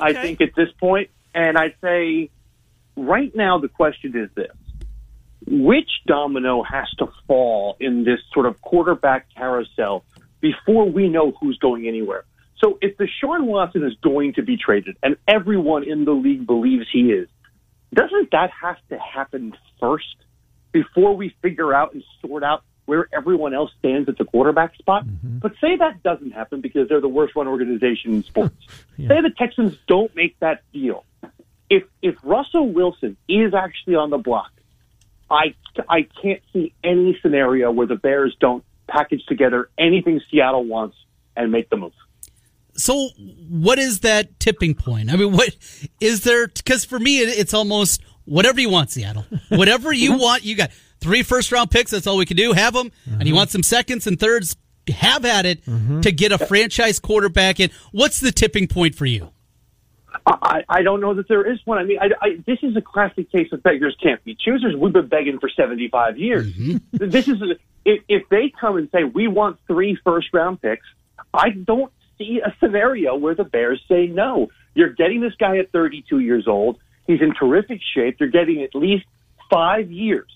[0.00, 1.10] I think, at this point.
[1.34, 2.30] And I'd say
[2.96, 4.52] right now the question is this
[5.46, 10.04] which domino has to fall in this sort of quarterback carousel
[10.40, 12.24] before we know who's going anywhere?
[12.58, 16.46] So if the Deshaun Watson is going to be traded, and everyone in the league
[16.46, 17.28] believes he is,
[17.92, 20.16] doesn't that have to happen first
[20.70, 22.62] before we figure out and sort out
[22.92, 25.06] where everyone else stands at the quarterback spot?
[25.06, 25.38] Mm-hmm.
[25.38, 28.54] But say that doesn't happen because they're the worst run organization in sports.
[28.98, 31.06] Say the Texans don't make that deal.
[31.70, 34.50] If if Russell Wilson is actually on the block,
[35.30, 35.54] I
[35.88, 40.96] I can't see any scenario where the Bears don't package together anything Seattle wants
[41.34, 41.94] and make the move.
[42.74, 43.08] So,
[43.48, 45.10] what is that tipping point?
[45.10, 45.56] I mean, what
[45.98, 46.46] is there?
[46.46, 49.24] Because for me, it's almost whatever you want, Seattle.
[49.48, 50.70] Whatever you want, you got
[51.02, 51.90] three first round picks.
[51.90, 52.52] That's all we can do.
[52.52, 53.36] Have them, and you mm-hmm.
[53.36, 54.56] want some seconds and thirds.
[54.88, 56.00] Have at it mm-hmm.
[56.00, 57.70] to get a franchise quarterback in.
[57.92, 59.30] What's the tipping point for you?
[60.26, 61.78] I, I don't know that there is one.
[61.78, 64.74] I mean, I, I, this is a classic case of beggars can't be choosers.
[64.76, 66.52] We've been begging for 75 years.
[66.52, 67.08] Mm-hmm.
[67.10, 70.86] This is a, if, if they come and say we want three first round picks,
[71.32, 74.48] I don't see a scenario where the Bears say no.
[74.74, 76.78] You're getting this guy at 32 years old.
[77.06, 78.16] He's in terrific shape.
[78.20, 79.04] You're getting at least
[79.50, 80.30] five years,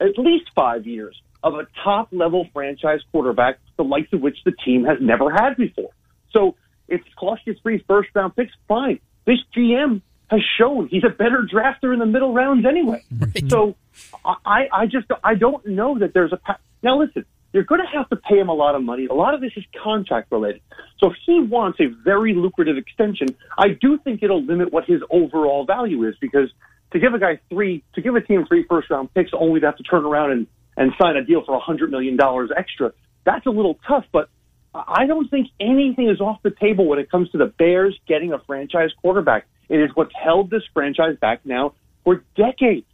[0.00, 4.52] at least five years of a top level franchise quarterback, the likes of which the
[4.64, 5.90] team has never had before.
[6.32, 6.56] So
[6.88, 9.00] if it costs you three first round picks, fine.
[9.26, 13.02] This GM has shown he's a better drafter in the middle rounds anyway.
[13.48, 13.76] So
[14.24, 16.98] I, I just I don't know that there's a pa- now.
[16.98, 19.06] Listen, you're going to have to pay him a lot of money.
[19.06, 20.60] A lot of this is contract related.
[20.98, 25.00] So if he wants a very lucrative extension, I do think it'll limit what his
[25.10, 26.50] overall value is because
[26.96, 29.66] to give a guy three to give a team three first round picks only to
[29.66, 32.92] have to turn around and and sign a deal for a hundred million dollars extra,
[33.24, 34.04] that's a little tough.
[34.12, 34.28] But
[34.74, 38.32] I don't think anything is off the table when it comes to the Bears getting
[38.32, 39.46] a franchise quarterback.
[39.68, 41.74] It is what's held this franchise back now
[42.04, 42.86] for decades.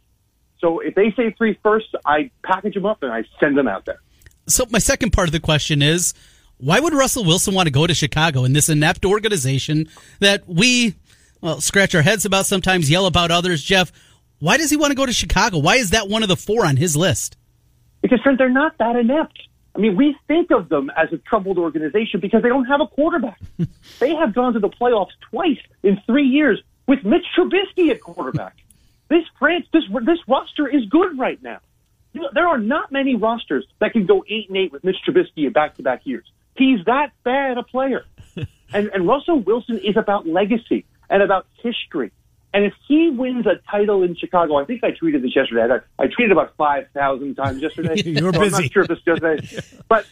[0.59, 3.85] So if they say three firsts, I package them up and I send them out
[3.85, 3.99] there.
[4.47, 6.13] So, my second part of the question is
[6.57, 9.87] Why would Russell Wilson want to go to Chicago in this inept organization
[10.19, 10.95] that we,
[11.43, 13.61] well, scratch our heads about sometimes, yell about others?
[13.61, 13.91] Jeff,
[14.39, 15.57] why does he want to go to Chicago?
[15.57, 17.35] Why is that one of the four on his list?
[18.01, 19.37] Because, friend, they're not that inept.
[19.75, 22.87] I mean, we think of them as a troubled organization because they don't have a
[22.87, 23.41] quarterback.
[23.99, 28.55] they have gone to the playoffs twice in three years with Mitch Trubisky at quarterback.
[29.09, 31.59] this France, this this roster is good right now.
[32.13, 34.97] You know, there are not many rosters that can go eight and eight with Mitch
[35.05, 36.25] Trubisky in back to back years.
[36.55, 38.05] He's that bad a player.
[38.37, 38.47] and
[38.87, 42.11] and Russell Wilson is about legacy and about history.
[42.55, 45.61] And if he wins a title in Chicago, I think I tweeted this yesterday.
[45.61, 48.01] I, I tweeted about five thousand times yesterday.
[48.05, 48.55] You were so busy.
[48.55, 50.05] I'm not sure if it's yesterday, but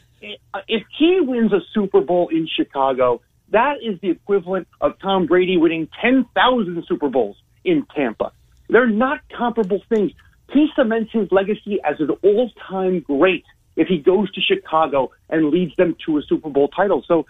[0.67, 5.57] if he wins a Super Bowl in Chicago, that is the equivalent of Tom Brady
[5.57, 8.31] winning ten thousand Super Bowls in Tampa.
[8.69, 10.11] They're not comparable things.
[10.53, 13.45] He cements his legacy as an all-time great
[13.75, 17.03] if he goes to Chicago and leads them to a Super Bowl title.
[17.07, 17.25] So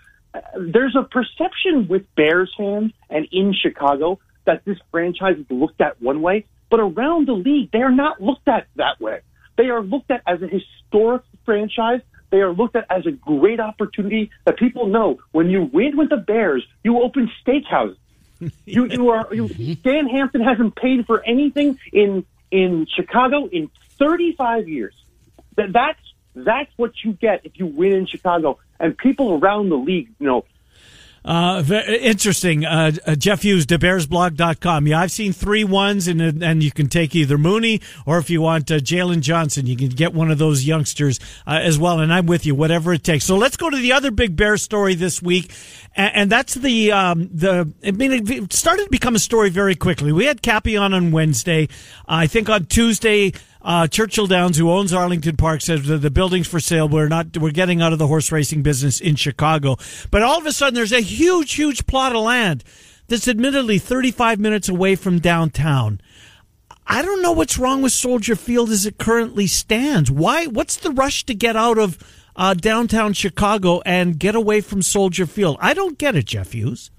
[0.58, 6.02] there's a perception with Bears fans and in Chicago that this franchise is looked at
[6.02, 9.22] one way, but around the league, they are not looked at that way.
[9.58, 12.02] They are looked at as a historic franchise.
[12.30, 16.10] They are looked at as a great opportunity that people know when you win with
[16.10, 17.98] the Bears, you open steakhouses.
[18.66, 23.70] You, you are, you, Dan Hampton hasn't paid for anything in, in Chicago in
[24.00, 24.96] 35 years.
[25.58, 26.00] That, that's,
[26.34, 28.58] that's what you get if you win in Chicago.
[28.82, 30.44] And people around the league, know,
[31.24, 31.64] Uh,
[32.02, 32.66] interesting.
[32.66, 34.88] Uh, uh, Jeff Hughes, DaBearsBlog.com.
[34.88, 38.32] Yeah, I've seen three ones, and uh, and you can take either Mooney or if
[38.32, 42.00] you want uh, Jaylon Johnson, you can get one of those youngsters uh, as well.
[42.00, 43.26] And I'm with you, whatever it takes.
[43.26, 45.54] So let's go to the other big Bear story this week,
[45.96, 47.72] and, and that's the um, the.
[47.86, 50.12] I mean, it started to become a story very quickly.
[50.12, 51.70] We had Cappy on on Wednesday.
[52.08, 53.34] I think on Tuesday.
[53.64, 56.90] Uh, Churchill Downs, who owns Arlington Park, says the, the building's for sale.
[56.90, 57.38] We're not.
[57.38, 59.78] We're getting out of the horse racing business in Chicago.
[60.10, 62.64] But all of a sudden, there's a huge, huge plot of land
[63.08, 66.02] that's admittedly 35 minutes away from downtown.
[66.88, 70.10] I don't know what's wrong with Soldier Field as it currently stands.
[70.10, 70.48] Why?
[70.48, 71.98] What's the rush to get out of
[72.36, 75.58] uh, downtown Chicago and get away from Soldier Field?
[75.60, 76.90] I don't get it, Jeff Hughes.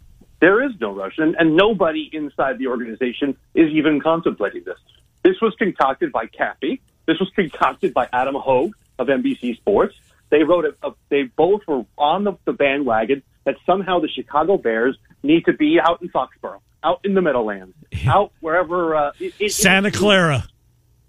[0.40, 4.78] There is no rush, and, and nobody inside the organization is even contemplating this.
[5.22, 6.80] This was concocted by Cappy.
[7.06, 9.94] This was concocted by Adam Hoge of NBC Sports.
[10.30, 14.56] They wrote a, a they both were on the, the bandwagon that somehow the Chicago
[14.56, 17.74] Bears need to be out in Foxborough, out in the Meadowlands,
[18.06, 18.96] out wherever.
[18.96, 20.44] Uh, it, it, Santa it- Clara.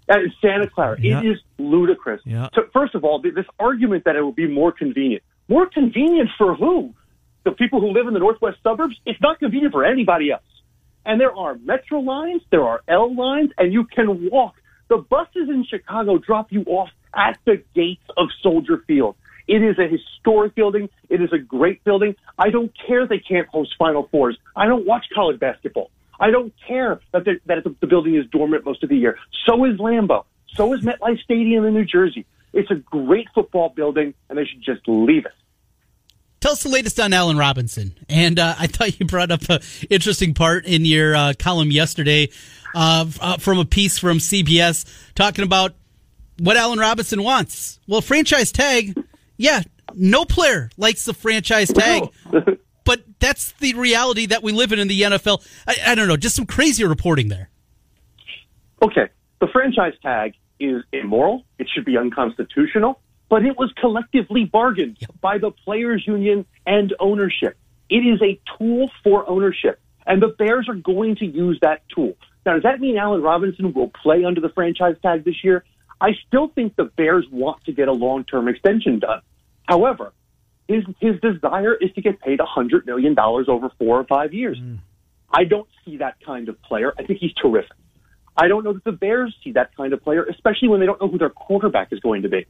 [0.08, 0.96] uh, Santa Clara.
[1.00, 1.20] Yeah.
[1.20, 2.20] It is ludicrous.
[2.24, 2.48] Yeah.
[2.54, 5.22] So first of all, this argument that it will be more convenient.
[5.48, 6.94] More convenient for who?
[7.44, 8.96] The people who live in the northwest suburbs?
[9.04, 10.42] It's not convenient for anybody else.
[11.04, 14.54] And there are metro lines, there are L lines, and you can walk.
[14.88, 19.16] The buses in Chicago drop you off at the gates of Soldier Field.
[19.46, 20.88] It is a historic building.
[21.10, 22.16] It is a great building.
[22.38, 24.38] I don't care they can't host Final Fours.
[24.56, 25.90] I don't watch college basketball.
[26.18, 29.18] I don't care that, the- that the building is dormant most of the year.
[29.46, 30.24] So is Lambeau.
[30.54, 32.24] So is MetLife Stadium in New Jersey.
[32.52, 35.32] It's a great football building, and they should just leave it.
[36.44, 37.96] Tell us the latest on Allen Robinson.
[38.06, 42.28] And uh, I thought you brought up an interesting part in your uh, column yesterday
[42.74, 44.84] uh, uh, from a piece from CBS
[45.14, 45.72] talking about
[46.38, 47.80] what Allen Robinson wants.
[47.88, 48.94] Well, franchise tag,
[49.38, 49.62] yeah,
[49.94, 52.10] no player likes the franchise tag.
[52.84, 55.42] but that's the reality that we live in in the NFL.
[55.66, 57.48] I, I don't know, just some crazy reporting there.
[58.82, 59.08] Okay,
[59.40, 61.46] the franchise tag is immoral.
[61.58, 67.56] It should be unconstitutional, but it was collectively bargained by the players' union and ownership.
[67.88, 72.14] It is a tool for ownership, and the Bears are going to use that tool.
[72.46, 75.64] Now, does that mean Allen Robinson will play under the franchise tag this year?
[76.00, 79.20] I still think the Bears want to get a long-term extension done.
[79.64, 80.12] However,
[80.68, 84.32] his his desire is to get paid a hundred million dollars over four or five
[84.32, 84.58] years.
[84.58, 84.78] Mm.
[85.30, 86.94] I don't see that kind of player.
[86.98, 87.72] I think he's terrific.
[88.36, 91.00] I don't know that the Bears see that kind of player, especially when they don't
[91.00, 92.46] know who their quarterback is going to be.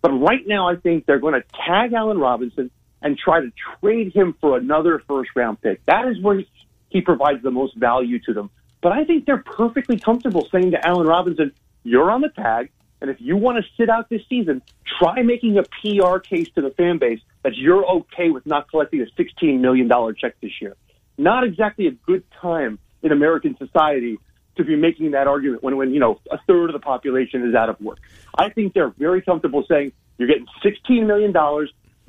[0.00, 2.70] But right now, I think they're going to tag Allen Robinson
[3.02, 5.84] and try to trade him for another first round pick.
[5.86, 6.42] That is where
[6.90, 8.50] he, provides the most value to them.
[8.80, 12.70] But I think they're perfectly comfortable saying to Allen Robinson, you're on the tag.
[13.00, 14.62] And if you want to sit out this season,
[14.98, 19.00] try making a PR case to the fan base that you're okay with not collecting
[19.00, 20.74] a $16 million check this year.
[21.16, 24.18] Not exactly a good time in American society
[24.58, 27.54] to be making that argument when, when, you know, a third of the population is
[27.54, 27.98] out of work.
[28.36, 31.32] I think they're very comfortable saying, you're getting $16 million.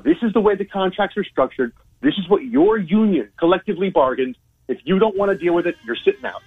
[0.04, 1.74] This is the way the contracts are structured.
[2.02, 4.38] This is what your union collectively bargained.
[4.68, 6.42] If you don't want to deal with it, you're sitting out.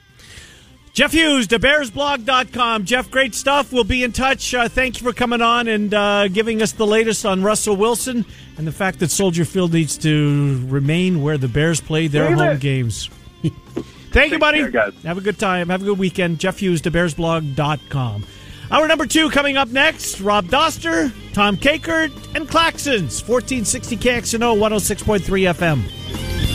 [0.92, 2.84] Jeff Hughes, thebearsblog.com.
[2.84, 3.72] Jeff, great stuff.
[3.72, 4.53] We'll be in touch.
[4.53, 8.26] Uh, thank you for coming on and uh, giving us the latest on Russell Wilson
[8.59, 12.38] and the fact that Soldier Field needs to remain where the Bears play their Leave
[12.38, 13.09] home games.
[14.13, 14.59] Thank you, buddy.
[14.59, 14.95] care, guys.
[15.05, 15.69] Have a good time.
[15.69, 16.39] Have a good weekend.
[16.39, 18.25] Jeff Hughes, thebearsblog.com.
[18.71, 20.21] Hour number two coming up next.
[20.21, 23.27] Rob Doster, Tom Kakert, and Claxons.
[23.27, 26.51] 1460 KXNO, 106.3 FM.